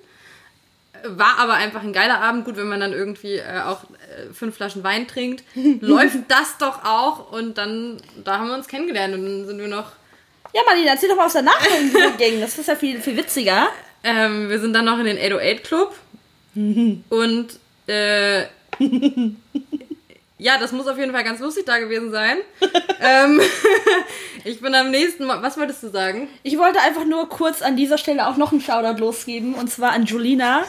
[1.06, 2.44] War aber einfach ein geiler Abend.
[2.44, 6.84] Gut, wenn man dann irgendwie äh, auch äh, fünf Flaschen Wein trinkt, läuft das doch
[6.84, 7.32] auch.
[7.32, 9.94] Und dann, da haben wir uns kennengelernt und dann sind wir noch
[10.54, 11.68] Ja, Marlene, erzähl doch mal aus der Nacht
[12.18, 12.42] ging.
[12.42, 13.70] Das ist ja viel, viel witziger.
[14.04, 15.96] Ähm, wir sind dann noch in den 808 Club.
[16.56, 17.48] und
[17.88, 18.42] äh,
[20.42, 22.38] ja, das muss auf jeden Fall ganz lustig da gewesen sein.
[23.00, 23.40] ähm,
[24.44, 25.42] ich bin am nächsten Mal.
[25.44, 26.28] Was wolltest du sagen?
[26.42, 29.92] Ich wollte einfach nur kurz an dieser Stelle auch noch einen Shoutout losgeben und zwar
[29.92, 30.64] an Julina.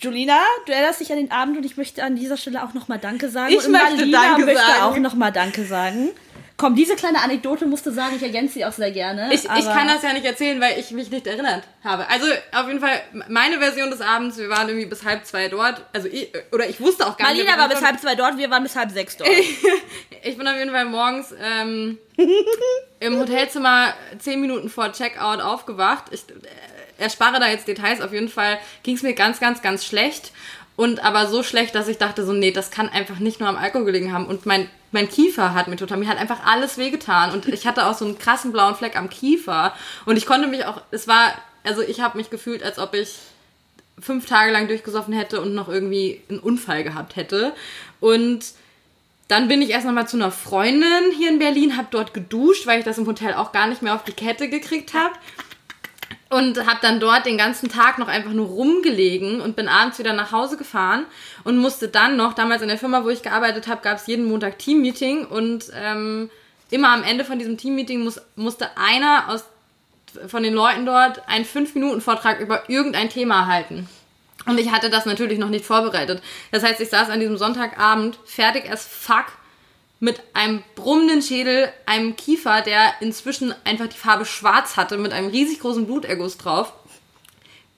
[0.00, 2.98] Julina, du erinnerst dich an den Abend und ich möchte an dieser Stelle auch nochmal
[2.98, 3.52] Danke sagen.
[3.52, 4.82] Ich und möchte Marlina Danke möchte sagen.
[4.82, 6.10] auch nochmal Danke sagen.
[6.58, 9.32] Komm, diese kleine Anekdote musst du sagen, ich ergänze sie auch sehr gerne.
[9.32, 12.08] Ich, ich kann das ja nicht erzählen, weil ich mich nicht erinnert habe.
[12.08, 14.38] Also auf jeden Fall meine Version des Abends.
[14.38, 15.80] Wir waren irgendwie bis halb zwei dort.
[15.92, 17.44] Also ich, oder ich wusste auch gar nicht.
[17.44, 19.30] Marlina war bis halb zwei dort, wir waren bis halb sechs dort.
[20.24, 21.96] Ich bin auf jeden Fall morgens ähm,
[23.00, 26.06] im Hotelzimmer zehn Minuten vor Checkout aufgewacht.
[26.10, 28.00] Ich äh, erspare da jetzt Details.
[28.00, 30.32] Auf jeden Fall ging es mir ganz, ganz, ganz schlecht.
[30.74, 33.56] Und aber so schlecht, dass ich dachte so, nee, das kann einfach nicht nur am
[33.56, 34.26] Alkohol gelegen haben.
[34.26, 37.32] Und mein, mein Kiefer hat mir total, mir hat einfach alles wehgetan.
[37.32, 39.74] Und ich hatte auch so einen krassen blauen Fleck am Kiefer.
[40.06, 41.32] Und ich konnte mich auch, es war,
[41.64, 43.18] also ich habe mich gefühlt, als ob ich
[44.00, 47.52] fünf Tage lang durchgesoffen hätte und noch irgendwie einen Unfall gehabt hätte.
[48.00, 48.44] Und
[49.28, 52.78] dann bin ich erst nochmal zu einer Freundin hier in Berlin, habe dort geduscht, weil
[52.78, 55.14] ich das im Hotel auch gar nicht mehr auf die Kette gekriegt habe.
[56.30, 60.12] Und habe dann dort den ganzen Tag noch einfach nur rumgelegen und bin abends wieder
[60.12, 61.06] nach Hause gefahren
[61.42, 64.26] und musste dann noch, damals in der Firma, wo ich gearbeitet habe, gab es jeden
[64.26, 66.30] Montag Teammeeting und ähm,
[66.70, 69.44] immer am Ende von diesem Teammeeting muss, musste einer aus,
[70.26, 73.88] von den Leuten dort einen 5-Minuten-Vortrag über irgendein Thema halten.
[74.46, 76.22] Und ich hatte das natürlich noch nicht vorbereitet.
[76.52, 79.26] Das heißt, ich saß an diesem Sonntagabend fertig as fuck
[80.00, 85.28] mit einem brummenden Schädel, einem Kiefer, der inzwischen einfach die Farbe schwarz hatte, mit einem
[85.28, 86.72] riesig großen Bluterguss drauf.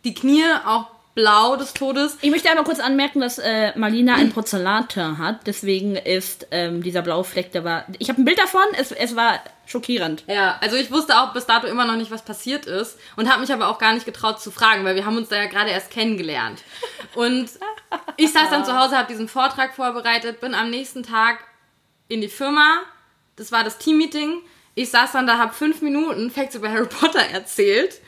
[0.05, 2.16] Die Knie auch blau des Todes.
[2.21, 5.47] Ich möchte einmal kurz anmerken, dass äh, Marlina ein Porzellanteint hat.
[5.47, 7.85] Deswegen ist ähm, dieser blaue Fleck, der war.
[7.99, 10.25] Ich habe ein Bild davon, es, es war schockierend.
[10.27, 13.41] Ja, also ich wusste auch bis dato immer noch nicht, was passiert ist und habe
[13.41, 15.71] mich aber auch gar nicht getraut zu fragen, weil wir haben uns da ja gerade
[15.71, 16.62] erst kennengelernt.
[17.14, 17.51] Und
[18.16, 21.39] ich saß dann zu Hause, habe diesen Vortrag vorbereitet, bin am nächsten Tag
[22.11, 22.83] in die Firma.
[23.37, 24.43] Das war das Teammeeting.
[24.75, 28.01] Ich saß dann da, habe fünf Minuten Facts über Harry Potter erzählt.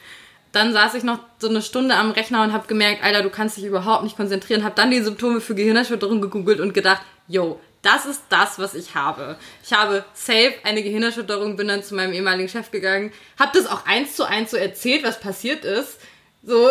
[0.52, 3.56] Dann saß ich noch so eine Stunde am Rechner und habe gemerkt, Alter, du kannst
[3.56, 4.64] dich überhaupt nicht konzentrieren.
[4.64, 8.94] Habe dann die Symptome für Gehirnerschütterung gegoogelt und gedacht, yo, das ist das, was ich
[8.94, 9.36] habe.
[9.64, 13.86] Ich habe safe eine Gehirnerschütterung, bin dann zu meinem ehemaligen Chef gegangen, habe das auch
[13.86, 15.98] eins zu eins so erzählt, was passiert ist.
[16.44, 16.70] So,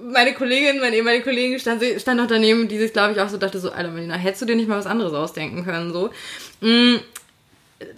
[0.00, 3.36] meine Kollegin, meine ehemalige Kollegin stand, stand noch daneben, die sich, glaube ich, auch so
[3.36, 6.10] dachte, so, Alter, Melina, hättest du dir nicht mal was anderes ausdenken können, so.
[6.60, 6.96] Mm.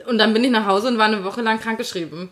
[0.07, 2.31] Und dann bin ich nach Hause und war eine Woche lang krankgeschrieben.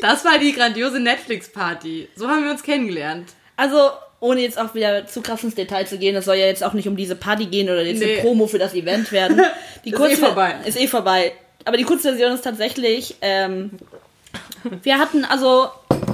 [0.00, 2.08] Das war die grandiose Netflix-Party.
[2.14, 3.30] So haben wir uns kennengelernt.
[3.56, 6.64] Also, ohne jetzt auch wieder zu krass ins Detail zu gehen, das soll ja jetzt
[6.64, 8.14] auch nicht um diese Party gehen oder jetzt Nee.
[8.14, 9.40] eine Promo für das Event werden.
[9.84, 10.54] Die Ist eh vorbei.
[10.64, 11.32] Ist eh vorbei.
[11.64, 13.70] Aber die Kurzversion ist tatsächlich, ähm,
[14.82, 15.68] wir hatten also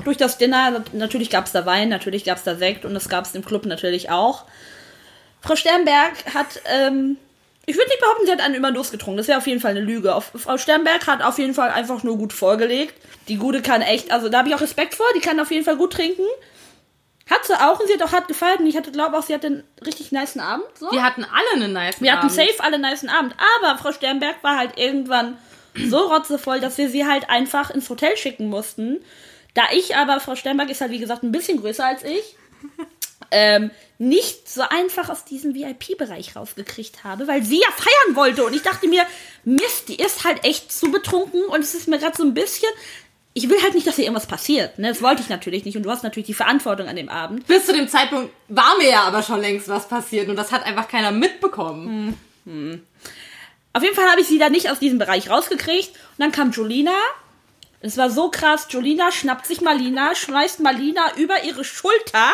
[0.09, 3.11] durch das Dinner, natürlich gab es da Wein, natürlich gab es da Sekt und das
[3.11, 4.44] gab es im Club natürlich auch.
[5.42, 7.18] Frau Sternberg hat, ähm,
[7.66, 9.18] ich würde nicht behaupten, sie hat einen Überdosis getrunken.
[9.18, 10.14] Das wäre auf jeden Fall eine Lüge.
[10.14, 12.94] Auf, Frau Sternberg hat auf jeden Fall einfach nur gut vorgelegt.
[13.28, 15.66] Die Gute kann echt, also da habe ich auch Respekt vor, die kann auf jeden
[15.66, 16.24] Fall gut trinken.
[17.28, 18.66] Hat sie auch und sie hat auch hart gefallen.
[18.66, 20.64] Ich hatte glaube auch, sie hatte einen richtig niceen Abend.
[20.80, 20.90] So.
[20.90, 22.32] Wir hatten alle einen nice Wir hatten Abend.
[22.32, 23.34] safe alle einen niceen Abend.
[23.59, 25.36] Aber Frau Sternberg war halt irgendwann
[25.76, 29.04] so rotzevoll, dass wir sie halt einfach ins Hotel schicken mussten.
[29.59, 32.36] Da ich aber, Frau Sternberg ist halt wie gesagt ein bisschen größer als ich,
[33.32, 38.44] ähm, nicht so einfach aus diesem VIP-Bereich rausgekriegt habe, weil sie ja feiern wollte.
[38.44, 39.02] Und ich dachte mir,
[39.42, 42.68] Mist, die ist halt echt zu betrunken und es ist mir gerade so ein bisschen.
[43.34, 44.78] Ich will halt nicht, dass ihr irgendwas passiert.
[44.78, 44.90] Ne?
[44.90, 45.76] Das wollte ich natürlich nicht.
[45.76, 47.44] Und du hast natürlich die Verantwortung an dem Abend.
[47.48, 50.62] Bis zu dem Zeitpunkt war mir ja aber schon längst was passiert und das hat
[50.62, 52.16] einfach keiner mitbekommen.
[53.72, 55.88] Auf jeden Fall habe ich sie da nicht aus diesem Bereich rausgekriegt.
[55.88, 56.94] Und dann kam Jolina.
[57.81, 58.66] Es war so krass.
[58.70, 62.33] Jolina schnappt sich Malina, schmeißt Malina über ihre Schulter.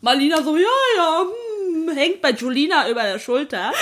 [0.00, 3.72] Malina so, ja, ja, hm, hängt bei Jolina über der Schulter.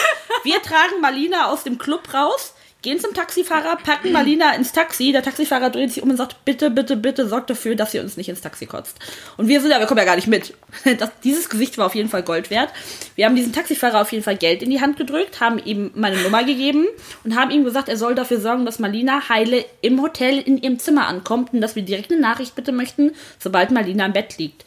[0.45, 2.54] Wir tragen Malina aus dem Club raus,
[2.85, 5.11] gehen zum Taxifahrer, packen Malina ins Taxi.
[5.11, 8.17] Der Taxifahrer dreht sich um und sagt, bitte, bitte, bitte, sorgt dafür, dass ihr uns
[8.17, 8.99] nicht ins Taxi kotzt.
[9.37, 10.55] Und wir sind ja, wir kommen ja gar nicht mit.
[10.99, 12.71] Das, dieses Gesicht war auf jeden Fall Gold wert.
[13.17, 16.21] Wir haben diesen Taxifahrer auf jeden Fall Geld in die Hand gedrückt, haben ihm meine
[16.23, 16.87] Nummer gegeben
[17.25, 20.79] und haben ihm gesagt, er soll dafür sorgen, dass Malina heile im Hotel in ihrem
[20.79, 24.65] Zimmer ankommt und dass wir direkt eine Nachricht bitte möchten, sobald Malina im Bett liegt.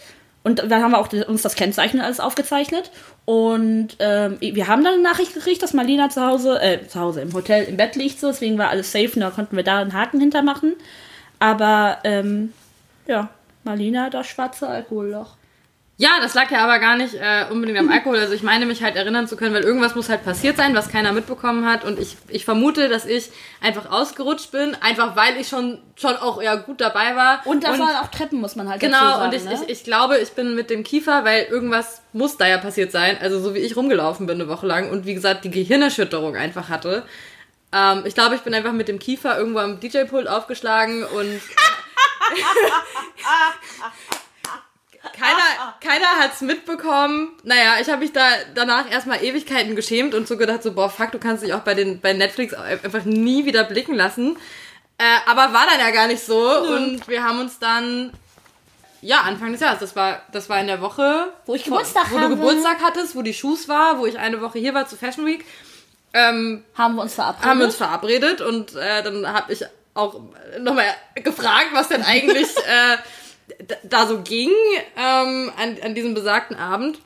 [0.47, 2.89] Und dann haben wir auch uns das Kennzeichen alles aufgezeichnet.
[3.25, 7.19] Und ähm, wir haben dann eine Nachricht gekriegt, dass Marlina zu Hause, äh, zu Hause
[7.19, 8.17] im Hotel im Bett liegt.
[8.21, 8.27] So.
[8.27, 10.77] Deswegen war alles safe und da konnten wir da einen Haken hintermachen.
[11.39, 12.53] Aber ähm,
[13.07, 13.27] ja,
[13.65, 15.36] Marlina das schwarze Alkoholloch.
[15.99, 18.19] Ja, das lag ja aber gar nicht äh, unbedingt am Alkohol.
[18.19, 20.89] Also ich meine mich halt erinnern zu können, weil irgendwas muss halt passiert sein, was
[20.89, 21.83] keiner mitbekommen hat.
[21.83, 23.31] Und ich, ich vermute, dass ich
[23.61, 27.41] einfach ausgerutscht bin, einfach weil ich schon, schon auch ja gut dabei war.
[27.45, 29.59] Und da waren auch Treppen, muss man halt Genau, dazu sagen, und ich, ne?
[29.65, 33.17] ich, ich glaube, ich bin mit dem Kiefer, weil irgendwas muss da ja passiert sein.
[33.19, 36.69] Also so wie ich rumgelaufen bin eine Woche lang und wie gesagt die Gehirnerschütterung einfach
[36.69, 37.07] hatte.
[37.73, 41.41] Ähm, ich glaube, ich bin einfach mit dem Kiefer irgendwo am DJ-Pult aufgeschlagen und
[45.17, 47.29] keiner, keiner hat's mitbekommen.
[47.43, 51.11] Naja, ich habe mich da danach erstmal Ewigkeiten geschämt und so gedacht, so, boah, fuck,
[51.11, 54.37] du kannst dich auch bei, den, bei Netflix einfach nie wieder blicken lassen.
[54.97, 56.39] Äh, aber war dann ja gar nicht so.
[56.39, 58.11] Und wir haben uns dann,
[59.01, 62.19] ja, Anfang des Jahres, das war, das war in der Woche, Wo ich Geburtstag wo
[62.19, 62.29] habe.
[62.29, 65.25] du Geburtstag hattest, wo die Shoes war, wo ich eine Woche hier war zu Fashion
[65.25, 65.45] Week.
[66.13, 67.45] Ähm, haben wir uns verabredet.
[67.49, 70.19] haben wir uns verabredet und äh, dann habe ich auch
[70.59, 72.97] nochmal gefragt, was denn eigentlich äh,
[73.83, 74.49] da so ging
[74.95, 76.99] ähm, an, an diesem besagten Abend.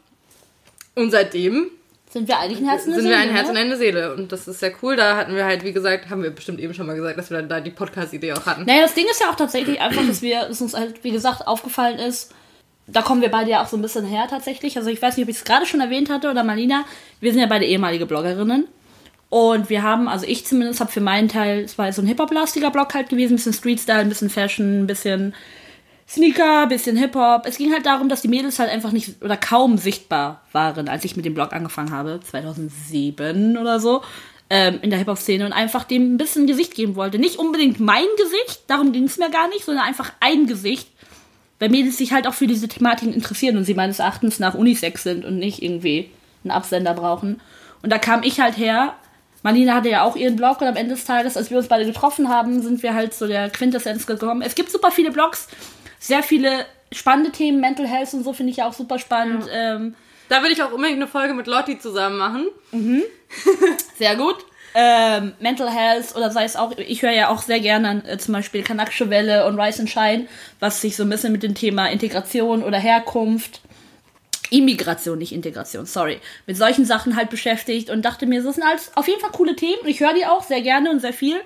[0.96, 1.72] Und seitdem
[2.10, 3.60] sind wir eigentlich ein Herz in der sind wir Seele, ein Herz und ne?
[3.62, 4.14] eine Seele.
[4.14, 4.98] Und das ist sehr cool.
[4.98, 7.38] Da hatten wir halt, wie gesagt, haben wir bestimmt eben schon mal gesagt, dass wir
[7.38, 8.66] dann da die Podcast-Idee auch hatten.
[8.66, 11.48] Naja, das Ding ist ja auch tatsächlich einfach, dass wir, dass uns halt, wie gesagt,
[11.48, 12.34] aufgefallen ist,
[12.88, 14.76] da kommen wir beide ja auch so ein bisschen her tatsächlich.
[14.76, 16.84] Also ich weiß nicht, ob ich es gerade schon erwähnt hatte oder Marlina.
[17.22, 18.68] Wir sind ja beide ehemalige Bloggerinnen.
[19.30, 22.72] Und wir haben, also ich zumindest habe für meinen Teil, es war so ein Hip-Hop-lastiger
[22.72, 25.34] Blog halt gewesen, ein bisschen Street-Style, ein bisschen Fashion, ein bisschen
[26.12, 27.46] Sneaker, bisschen Hip-Hop.
[27.46, 31.06] Es ging halt darum, dass die Mädels halt einfach nicht oder kaum sichtbar waren, als
[31.06, 34.02] ich mit dem Blog angefangen habe, 2007 oder so,
[34.50, 37.18] ähm, in der Hip-Hop-Szene und einfach dem ein bisschen Gesicht geben wollte.
[37.18, 40.90] Nicht unbedingt mein Gesicht, darum ging es mir gar nicht, sondern einfach ein Gesicht,
[41.60, 45.04] weil Mädels sich halt auch für diese Thematiken interessieren und sie meines Erachtens nach Unisex
[45.04, 46.10] sind und nicht irgendwie
[46.44, 47.40] einen Absender brauchen.
[47.84, 48.96] Und da kam ich halt her.
[49.44, 51.86] Marlene hatte ja auch ihren Blog und am Ende des Tages, als wir uns beide
[51.86, 54.42] getroffen haben, sind wir halt so der Quintessenz gekommen.
[54.42, 55.48] Es gibt super viele Blogs,
[56.02, 59.46] sehr viele spannende Themen, Mental Health und so finde ich ja auch super spannend.
[59.50, 59.96] Ähm,
[60.28, 62.48] Da will ich auch unbedingt eine Folge mit Lotti zusammen machen.
[63.98, 64.38] Sehr gut.
[64.74, 68.34] Ähm, Mental Health oder sei es auch, ich höre ja auch sehr gerne äh, zum
[68.34, 70.28] Beispiel Kanakische Welle und Rise and Shine,
[70.62, 73.60] was sich so ein bisschen mit dem Thema Integration oder Herkunft,
[74.50, 78.92] Immigration, nicht Integration, sorry, mit solchen Sachen halt beschäftigt und dachte mir, das sind alles
[78.96, 81.42] auf jeden Fall coole Themen und ich höre die auch sehr gerne und sehr viel.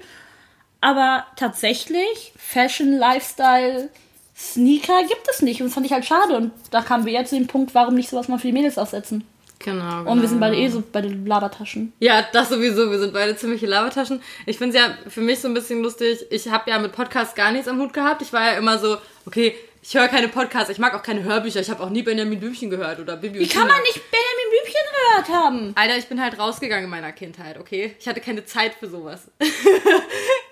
[0.82, 3.90] Aber tatsächlich, Fashion, Lifestyle,
[4.38, 7.30] Sneaker gibt es nicht und das fand ich halt schade und da kamen wir jetzt
[7.30, 9.24] zu dem Punkt, warum nicht sowas mal für die Mädels aufsetzen.
[9.60, 10.00] Genau.
[10.00, 10.12] genau.
[10.12, 11.94] Und wir sind beide eh so bei den Labertaschen.
[12.00, 12.92] Ja, das sowieso.
[12.92, 14.22] Wir sind beide ziemliche Labertaschen.
[14.46, 16.26] Ich finde es ja für mich so ein bisschen lustig.
[16.30, 18.22] Ich habe ja mit Podcasts gar nichts am Hut gehabt.
[18.22, 19.56] Ich war ja immer so, okay,
[19.88, 21.60] ich höre keine Podcasts, ich mag auch keine Hörbücher.
[21.60, 24.82] Ich habe auch nie Benjamin Blümchen gehört oder Bibi Wie kann man nicht Benjamin Blümchen
[24.92, 25.74] gehört haben?
[25.76, 27.96] Alter, ich bin halt rausgegangen in meiner Kindheit, okay?
[28.00, 29.30] Ich hatte keine Zeit für sowas.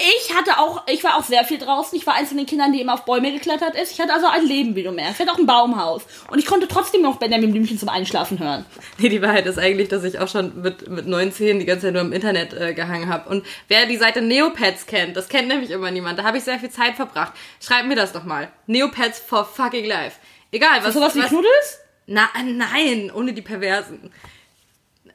[0.06, 1.98] Ich hatte auch, ich war auch sehr viel draußen.
[1.98, 3.94] Ich war eins von den Kindern, die immer auf Bäume geklettert ist.
[3.94, 5.20] Ich hatte also ein Leben, wie du merkst.
[5.20, 6.04] Ich hatte auch ein Baumhaus.
[6.30, 8.66] Und ich konnte trotzdem noch Benjamin Blümchen zum Einschlafen hören.
[8.98, 11.94] Nee, die Wahrheit ist eigentlich, dass ich auch schon mit, mit 19 die ganze Zeit
[11.94, 13.30] nur im Internet äh, gehangen habe.
[13.30, 16.20] Und wer die Seite Neopets kennt, das kennt nämlich immer niemand.
[16.20, 17.32] Da habe ich sehr viel Zeit verbracht.
[17.62, 18.52] Schreibt mir das doch mal.
[18.68, 20.18] Neopets for fucking life.
[20.52, 20.94] Egal, was...
[20.94, 21.80] Sowas wie was, Knuddels?
[22.06, 24.12] Na, nein, ohne die Perversen.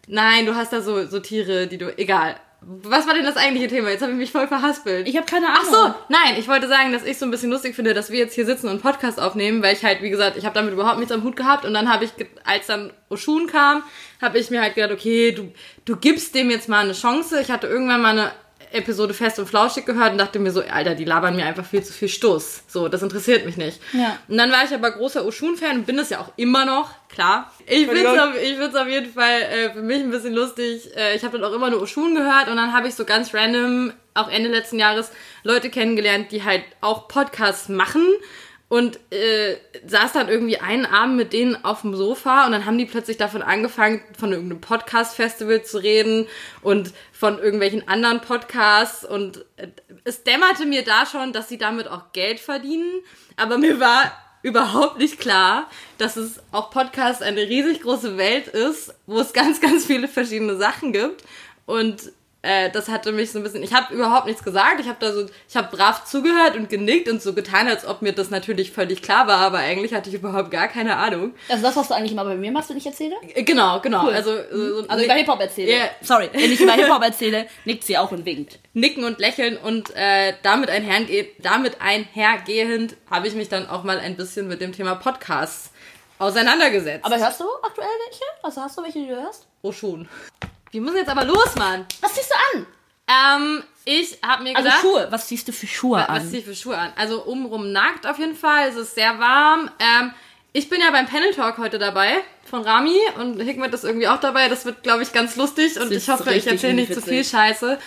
[0.06, 1.96] Nein, du hast da so, so Tiere, die du.
[1.98, 2.40] Egal.
[2.60, 3.90] was war denn das eigentliche Thema?
[3.90, 5.06] Jetzt habe ich mich voll verhaspelt.
[5.06, 5.60] Ich habe keine Ahnung.
[5.60, 8.18] Ach so, nein, ich wollte sagen, dass ich so ein bisschen lustig finde, dass wir
[8.18, 10.72] jetzt hier sitzen und einen Podcast aufnehmen, weil ich halt, wie gesagt, ich habe damit
[10.72, 12.12] überhaupt nichts am Hut gehabt und dann habe ich,
[12.44, 13.84] als dann Oshun kam,
[14.20, 15.52] habe ich mir halt gedacht, okay, du,
[15.84, 17.40] du gibst dem jetzt mal eine Chance.
[17.40, 18.32] Ich hatte irgendwann mal eine
[18.72, 21.82] Episode Fest und Flauschig gehört und dachte mir so, Alter, die labern mir einfach viel
[21.82, 22.64] zu viel Stoß.
[22.66, 23.80] So, das interessiert mich nicht.
[23.92, 24.18] Ja.
[24.28, 27.52] Und dann war ich aber großer Oshun-Fan und bin das ja auch immer noch, klar.
[27.66, 30.94] Ich finde es auf, ich auf jeden Fall äh, für mich ein bisschen lustig.
[30.96, 33.34] Äh, ich habe dann auch immer nur Oshun gehört und dann habe ich so ganz
[33.34, 35.10] random, auch Ende letzten Jahres,
[35.42, 38.02] Leute kennengelernt, die halt auch Podcasts machen
[38.68, 39.56] und äh,
[39.86, 43.16] saß dann irgendwie einen Abend mit denen auf dem Sofa und dann haben die plötzlich
[43.16, 46.26] davon angefangen, von irgendeinem Podcast-Festival zu reden
[46.60, 49.06] und von irgendwelchen anderen Podcasts.
[49.06, 49.68] Und äh,
[50.04, 53.00] es dämmerte mir da schon, dass sie damit auch Geld verdienen,
[53.36, 54.12] aber mir war
[54.42, 59.60] überhaupt nicht klar, dass es auch Podcasts eine riesig große Welt ist, wo es ganz,
[59.60, 61.24] ganz viele verschiedene Sachen gibt.
[61.66, 62.12] Und
[62.42, 63.62] äh, das hatte mich so ein bisschen.
[63.64, 64.80] Ich habe überhaupt nichts gesagt.
[64.80, 68.00] Ich habe da so, ich habe brav zugehört und genickt und so getan, als ob
[68.00, 71.34] mir das natürlich völlig klar war, aber eigentlich hatte ich überhaupt gar keine Ahnung.
[71.48, 73.16] Also das, was du eigentlich immer bei mir machst, wenn ich erzähle?
[73.34, 74.04] Äh, Genau, genau.
[74.06, 74.14] Cool.
[74.14, 75.72] Also, so, Also über Hip-Hop erzähle.
[75.72, 75.90] Ja.
[76.00, 78.60] Sorry, wenn ich über Hip-Hop erzähle, nickt sie auch und winkt.
[78.72, 83.98] nicken und lächeln und äh, damit, einherge damit einhergehend habe ich mich dann auch mal
[83.98, 85.70] ein bisschen mit dem Thema Podcasts
[86.18, 87.04] auseinandergesetzt.
[87.04, 88.24] Aber hörst du aktuell welche?
[88.42, 89.46] Also hast du welche, die du hörst?
[89.62, 90.08] oh schon.
[90.70, 91.86] Wir müssen jetzt aber los, Mann.
[92.00, 92.66] Was ziehst du an?
[93.08, 94.80] Ähm, ich habe mir Also gedacht...
[94.82, 95.06] Schuhe.
[95.10, 96.28] Was ziehst du für Schuhe Was an?
[96.28, 96.92] ziehe ich für Schuhe an?
[96.96, 98.68] Also umrum nackt auf jeden Fall.
[98.68, 99.70] Es ist sehr warm.
[99.78, 100.12] Ähm,
[100.52, 104.20] ich bin ja beim Panel Talk heute dabei von Rami und Hikmet ist irgendwie auch
[104.20, 104.48] dabei.
[104.48, 107.24] Das wird, glaube ich, ganz lustig und ich hoffe, ich erzähle nicht zu viel.
[107.24, 107.78] Scheiße.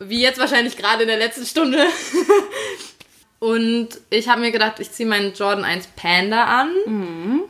[0.00, 1.84] Wie jetzt wahrscheinlich gerade in der letzten Stunde.
[3.38, 7.42] und ich habe mir gedacht, ich ziehe meinen Jordan 1 Panda an, Mhm.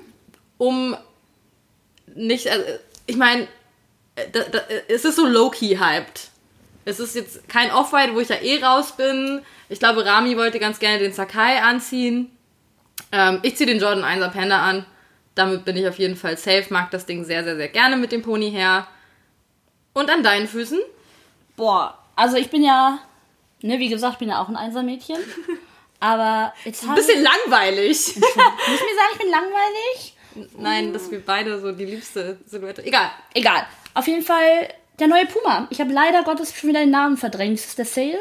[0.59, 0.97] um
[2.15, 2.65] nicht, also,
[3.07, 3.49] ich meine,
[4.33, 6.29] da, da, es ist so low-key hyped.
[6.85, 9.43] Es ist jetzt kein Off-White, wo ich ja eh raus bin.
[9.69, 12.31] Ich glaube, Rami wollte ganz gerne den Sakai anziehen.
[13.11, 14.85] Ähm, ich ziehe den Jordan 1er Panda an.
[15.35, 16.67] Damit bin ich auf jeden Fall safe.
[16.71, 18.87] Mag das Ding sehr, sehr, sehr gerne mit dem Pony her.
[19.95, 20.79] Und an deinen Füßen?
[21.57, 22.99] Boah, also ich bin ja,
[23.63, 25.19] ne, wie gesagt, bin ja auch ein Einsermädchen.
[26.01, 27.07] Aber jetzt Ein habe ich...
[27.07, 27.89] bisschen langweilig.
[27.89, 30.17] Muss ich mir sagen, ich bin langweilig?
[30.59, 32.85] Nein, dass wir beide so die liebste Silhouette.
[32.85, 33.11] Egal.
[33.33, 33.67] Egal.
[33.95, 34.69] Auf jeden Fall
[34.99, 35.67] der neue Puma.
[35.71, 37.59] Ich habe leider Gottes schon wieder den Namen verdrängt.
[37.59, 38.19] Das ist der Sale.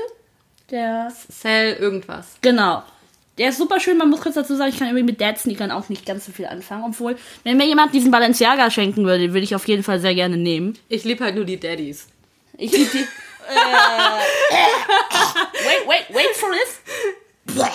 [0.71, 1.11] Der.
[1.29, 2.35] Sell irgendwas.
[2.41, 2.83] Genau.
[3.37, 3.97] Der ist super schön.
[3.97, 6.45] Man muss kurz dazu sagen, ich kann irgendwie mit Dad-Sneakern auch nicht ganz so viel
[6.45, 6.83] anfangen.
[6.85, 10.37] Obwohl, wenn mir jemand diesen Balenciaga schenken würde, würde ich auf jeden Fall sehr gerne
[10.37, 10.77] nehmen.
[10.89, 12.07] Ich liebe halt nur die Daddies.
[12.57, 12.99] Ich liebe die.
[12.99, 13.03] äh,
[15.65, 17.65] wait, wait, wait for this.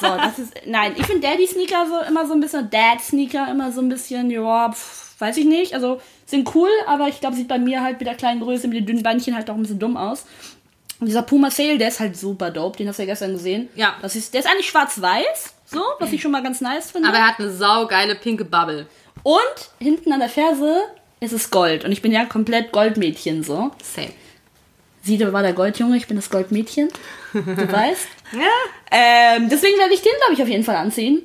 [0.00, 0.52] So, das ist.
[0.66, 2.70] Nein, ich finde Daddy-Sneaker so immer so ein bisschen.
[2.70, 5.74] Dad-Sneaker immer so ein bisschen, ja, pf, weiß ich nicht.
[5.74, 8.78] Also sind cool, aber ich glaube, sieht bei mir halt mit der kleinen Größe, mit
[8.78, 10.24] den dünnen Beinchen halt auch ein bisschen dumm aus.
[11.00, 12.76] Und dieser Puma Sale, der ist halt super dope.
[12.78, 13.68] Den hast du ja gestern gesehen.
[13.74, 13.96] Ja.
[14.02, 15.54] Das ist, der ist eigentlich schwarz-weiß.
[15.66, 17.08] So, was ich schon mal ganz nice finde.
[17.08, 18.86] Aber er hat eine saugeile pinke Bubble.
[19.22, 20.80] Und hinten an der Ferse
[21.20, 21.84] ist es Gold.
[21.84, 23.70] Und ich bin ja komplett Goldmädchen so.
[23.82, 24.12] Same.
[25.02, 26.88] Siede war der Goldjunge, ich bin das Goldmädchen.
[27.32, 28.08] Du weißt.
[28.32, 28.40] Ja.
[28.90, 31.22] Ähm, deswegen werde ich den, glaube ich, auf jeden Fall anziehen.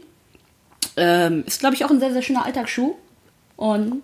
[0.95, 2.95] Ähm, ist, glaube ich, auch ein sehr, sehr schöner Alltagsschuh.
[3.55, 4.03] Und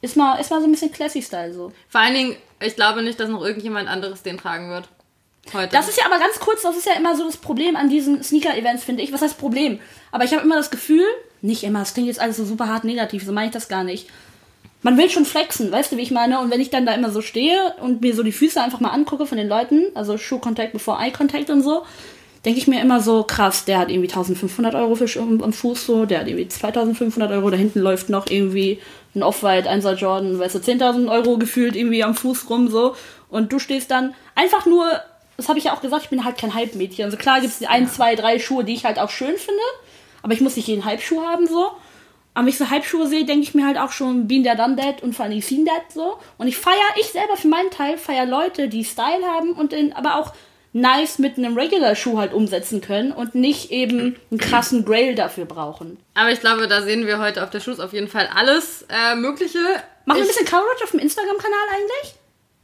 [0.00, 1.72] ist mal, ist mal so ein bisschen Classy-Style so.
[1.88, 4.88] Vor allen Dingen, ich glaube nicht, dass noch irgendjemand anderes den tragen wird.
[5.52, 5.72] Heute.
[5.72, 8.22] Das ist ja aber ganz kurz, das ist ja immer so das Problem an diesen
[8.22, 9.12] Sneaker-Events, finde ich.
[9.12, 9.80] Was heißt Problem?
[10.12, 11.04] Aber ich habe immer das Gefühl,
[11.40, 13.84] nicht immer, das klingt jetzt alles so super hart negativ, so meine ich das gar
[13.84, 14.08] nicht.
[14.82, 16.38] Man will schon flexen, weißt du, wie ich meine?
[16.38, 18.90] Und wenn ich dann da immer so stehe und mir so die Füße einfach mal
[18.90, 21.84] angucke von den Leuten, also Schuhkontakt bevor Eye-Contact und so,
[22.44, 26.06] denke ich mir immer so, krass, der hat irgendwie 1500 Euro Schuhe am Fuß so,
[26.06, 28.80] der hat irgendwie 2500 Euro, da hinten läuft noch irgendwie
[29.14, 32.94] ein Off-White, 1er Jordan, weißt du, 10.000 Euro gefühlt irgendwie am Fuß rum so.
[33.28, 34.90] Und du stehst dann einfach nur,
[35.36, 37.04] das habe ich ja auch gesagt, ich bin halt kein Hype-Mädchen.
[37.04, 39.62] Also klar gibt es ein, zwei, drei Schuhe, die ich halt auch schön finde,
[40.22, 41.72] aber ich muss nicht jeden Hype-Schuh haben so.
[42.34, 44.76] Aber wenn ich so Hype-Schuhe sehe, denke ich mir halt auch schon Bean der Done
[44.76, 46.18] That und vor allem Seen That so.
[46.36, 49.92] Und ich feiere, ich selber für meinen Teil feiere Leute, die Style haben und den
[49.92, 50.32] aber auch
[50.80, 55.98] nice mit einem Regular-Schuh halt umsetzen können und nicht eben einen krassen Grail dafür brauchen.
[56.14, 59.14] Aber ich glaube, da sehen wir heute auf der Schuss auf jeden Fall alles äh,
[59.14, 59.58] Mögliche.
[60.04, 62.14] Machen wir ein bisschen Coverage auf dem Instagram-Kanal eigentlich?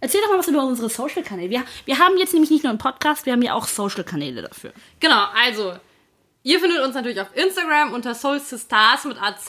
[0.01, 1.51] Erzähl doch mal was über unsere Social-Kanäle.
[1.51, 4.73] Wir, wir haben jetzt nämlich nicht nur einen Podcast, wir haben ja auch Social-Kanäle dafür.
[5.01, 5.75] Genau, also,
[6.43, 9.49] ihr findet uns natürlich auf Instagram unter SoulSistars mit AZ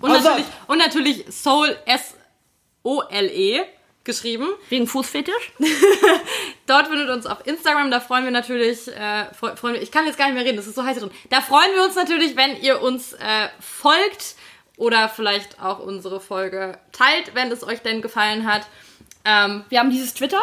[0.00, 0.28] und, Also.
[0.28, 3.64] natürlich, und natürlich Soul S-O-L-E E
[4.04, 4.48] geschrieben.
[4.68, 5.52] Wegen Fußfetisch?
[6.72, 10.06] Dort findet uns auf Instagram, da freuen wir natürlich, äh, freu- freuen wir, ich kann
[10.06, 11.10] jetzt gar nicht mehr reden, das ist so heiß drin.
[11.28, 14.36] Da freuen wir uns natürlich, wenn ihr uns äh, folgt
[14.78, 18.62] oder vielleicht auch unsere Folge teilt, wenn es euch denn gefallen hat.
[19.26, 20.40] Ähm, Wir haben dieses Twitter.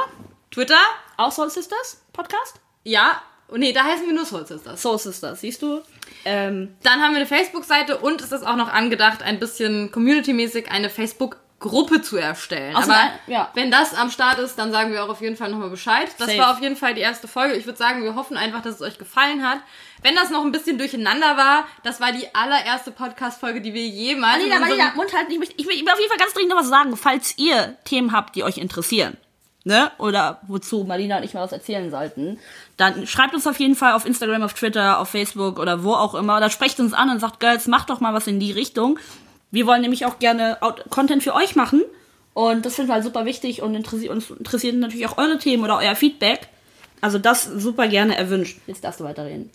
[0.52, 0.78] Twitter,
[1.18, 2.60] Auch Soul Sisters Podcast?
[2.84, 3.22] ja.
[3.52, 4.80] Nee, da heißen wir nur Soul Sisters.
[4.80, 5.82] Soul Sisters, siehst du?
[6.24, 10.70] Ähm, Dann haben wir eine Facebook-Seite und es ist auch noch angedacht, ein bisschen community-mäßig
[10.70, 10.92] eine
[11.60, 12.76] Facebook-Gruppe zu erstellen.
[12.76, 13.50] Also Aber ja.
[13.54, 16.08] wenn das am Start ist, dann sagen wir auch auf jeden Fall nochmal Bescheid.
[16.18, 16.40] Das Safe.
[16.40, 17.56] war auf jeden Fall die erste Folge.
[17.56, 19.60] Ich würde sagen, wir hoffen einfach, dass es euch gefallen hat.
[20.02, 24.44] Wenn das noch ein bisschen durcheinander war, das war die allererste Podcast-Folge, die wir jemals
[24.44, 25.32] unserem- Marina, Mund halten.
[25.32, 27.38] Ich, möchte- ich will ich will auf jeden Fall ganz dringend noch was sagen, falls
[27.38, 29.18] ihr Themen habt, die euch interessieren.
[29.66, 29.92] Ne?
[29.98, 32.40] Oder wozu Marina und ich mal was erzählen sollten,
[32.78, 36.16] dann schreibt uns auf jeden Fall auf Instagram, auf Twitter, auf Facebook oder wo auch
[36.16, 36.38] immer.
[36.38, 38.98] Oder sprecht uns an und sagt, Girls, macht doch mal was in die Richtung.
[39.52, 40.58] Wir wollen nämlich auch gerne
[40.90, 41.82] Content für euch machen.
[42.34, 45.64] Und das finden wir halt super wichtig und interessi uns interessieren natürlich auch eure Themen
[45.64, 46.48] oder euer Feedback.
[47.02, 48.60] Also das super gerne erwünscht.
[48.68, 49.50] Jetzt darfst du weiterreden.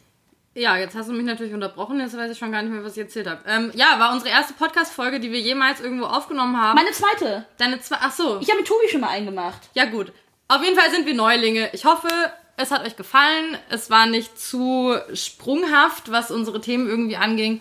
[0.54, 2.92] Ja, jetzt hast du mich natürlich unterbrochen, jetzt weiß ich schon gar nicht mehr, was
[2.92, 3.40] ich erzählt habe.
[3.46, 6.76] Ähm, ja, war unsere erste Podcast-Folge, die wir jemals irgendwo aufgenommen haben.
[6.76, 7.44] Meine zweite.
[7.58, 8.38] Deine zwei, ach so.
[8.40, 9.60] Ich habe mit Tobi schon mal eingemacht.
[9.74, 10.12] Ja, gut.
[10.46, 11.70] Auf jeden Fall sind wir Neulinge.
[11.72, 12.08] Ich hoffe,
[12.56, 13.58] es hat euch gefallen.
[13.68, 17.60] Es war nicht zu sprunghaft, was unsere Themen irgendwie anging.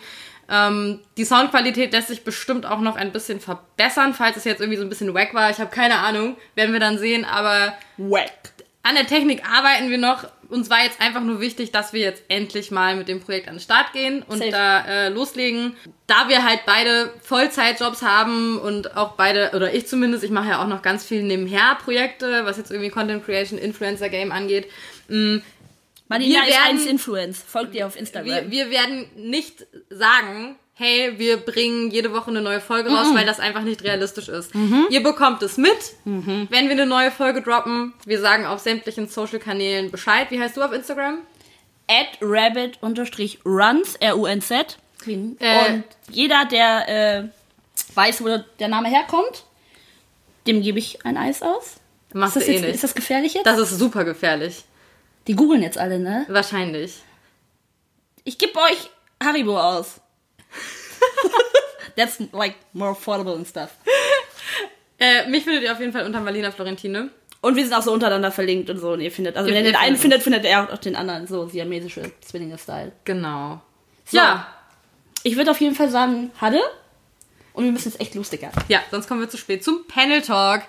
[0.49, 4.77] Ähm, die Soundqualität lässt sich bestimmt auch noch ein bisschen verbessern, falls es jetzt irgendwie
[4.77, 5.49] so ein bisschen wack war.
[5.49, 7.25] Ich habe keine Ahnung, werden wir dann sehen.
[7.25, 8.31] Aber Wack.
[8.83, 10.25] an der Technik arbeiten wir noch.
[10.49, 13.55] Uns war jetzt einfach nur wichtig, dass wir jetzt endlich mal mit dem Projekt an
[13.55, 14.51] den Start gehen und Safe.
[14.51, 15.75] da äh, loslegen.
[16.05, 20.61] Da wir halt beide Vollzeitjobs haben und auch beide, oder ich zumindest, ich mache ja
[20.61, 24.67] auch noch ganz viel nebenher Projekte, was jetzt irgendwie Content Creation, Influencer Game angeht.
[26.09, 27.43] Marina Wir ist werden- eins Influence.
[27.45, 28.27] Folgt ihr auf Instagram.
[28.29, 33.25] Wir, wir werden nicht sagen, hey, wir bringen jede Woche eine neue Folge raus, weil
[33.25, 34.51] das einfach nicht realistisch ist.
[34.89, 37.93] Ihr bekommt es mit, wenn wir eine neue Folge droppen.
[38.05, 40.27] Wir sagen auf sämtlichen Social-Kanälen Bescheid.
[40.31, 41.19] Wie heißt du auf Instagram?
[41.89, 44.77] at rabbit-runs, R-U-N-Z.
[45.05, 45.11] Äh,
[45.73, 47.23] Und jeder, der äh,
[47.95, 49.43] weiß, wo der Name herkommt,
[50.47, 51.75] dem gebe ich ein Eis aus.
[52.13, 52.75] Machst Ist das, du eh jetzt, nicht.
[52.75, 53.45] ist das gefährlich jetzt?
[53.45, 54.63] Das ist super gefährlich.
[55.27, 56.25] Die googeln jetzt alle, ne?
[56.27, 57.01] Wahrscheinlich.
[58.23, 58.89] Ich gebe euch
[59.23, 59.99] Haribo aus.
[61.95, 63.69] That's like more affordable and stuff.
[64.99, 67.09] Äh, mich findet ihr auf jeden Fall unter Marlina Florentine.
[67.41, 68.93] Und wir sind auch so untereinander verlinkt und so.
[68.93, 70.95] Und ihr findet, also Ihr- wenn ihr ihr den einen findet findet, er auch den
[70.95, 71.27] anderen.
[71.27, 72.93] So siamesische Zwillinge-Style.
[73.03, 73.61] Genau.
[74.05, 74.17] So.
[74.17, 74.47] Ja.
[75.23, 76.59] Ich würde auf jeden Fall sagen, Hadde.
[77.53, 78.51] Und wir müssen jetzt echt lustiger.
[78.69, 80.63] Ja, sonst kommen wir zu spät zum Panel Talk.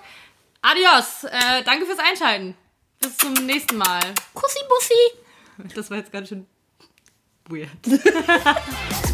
[0.61, 1.23] Adios.
[1.23, 2.55] Äh, danke fürs Einschalten.
[2.99, 4.01] Bis zum nächsten Mal.
[4.33, 5.73] Kussi Bussi.
[5.75, 6.45] Das war jetzt ganz schön
[7.47, 7.69] weird.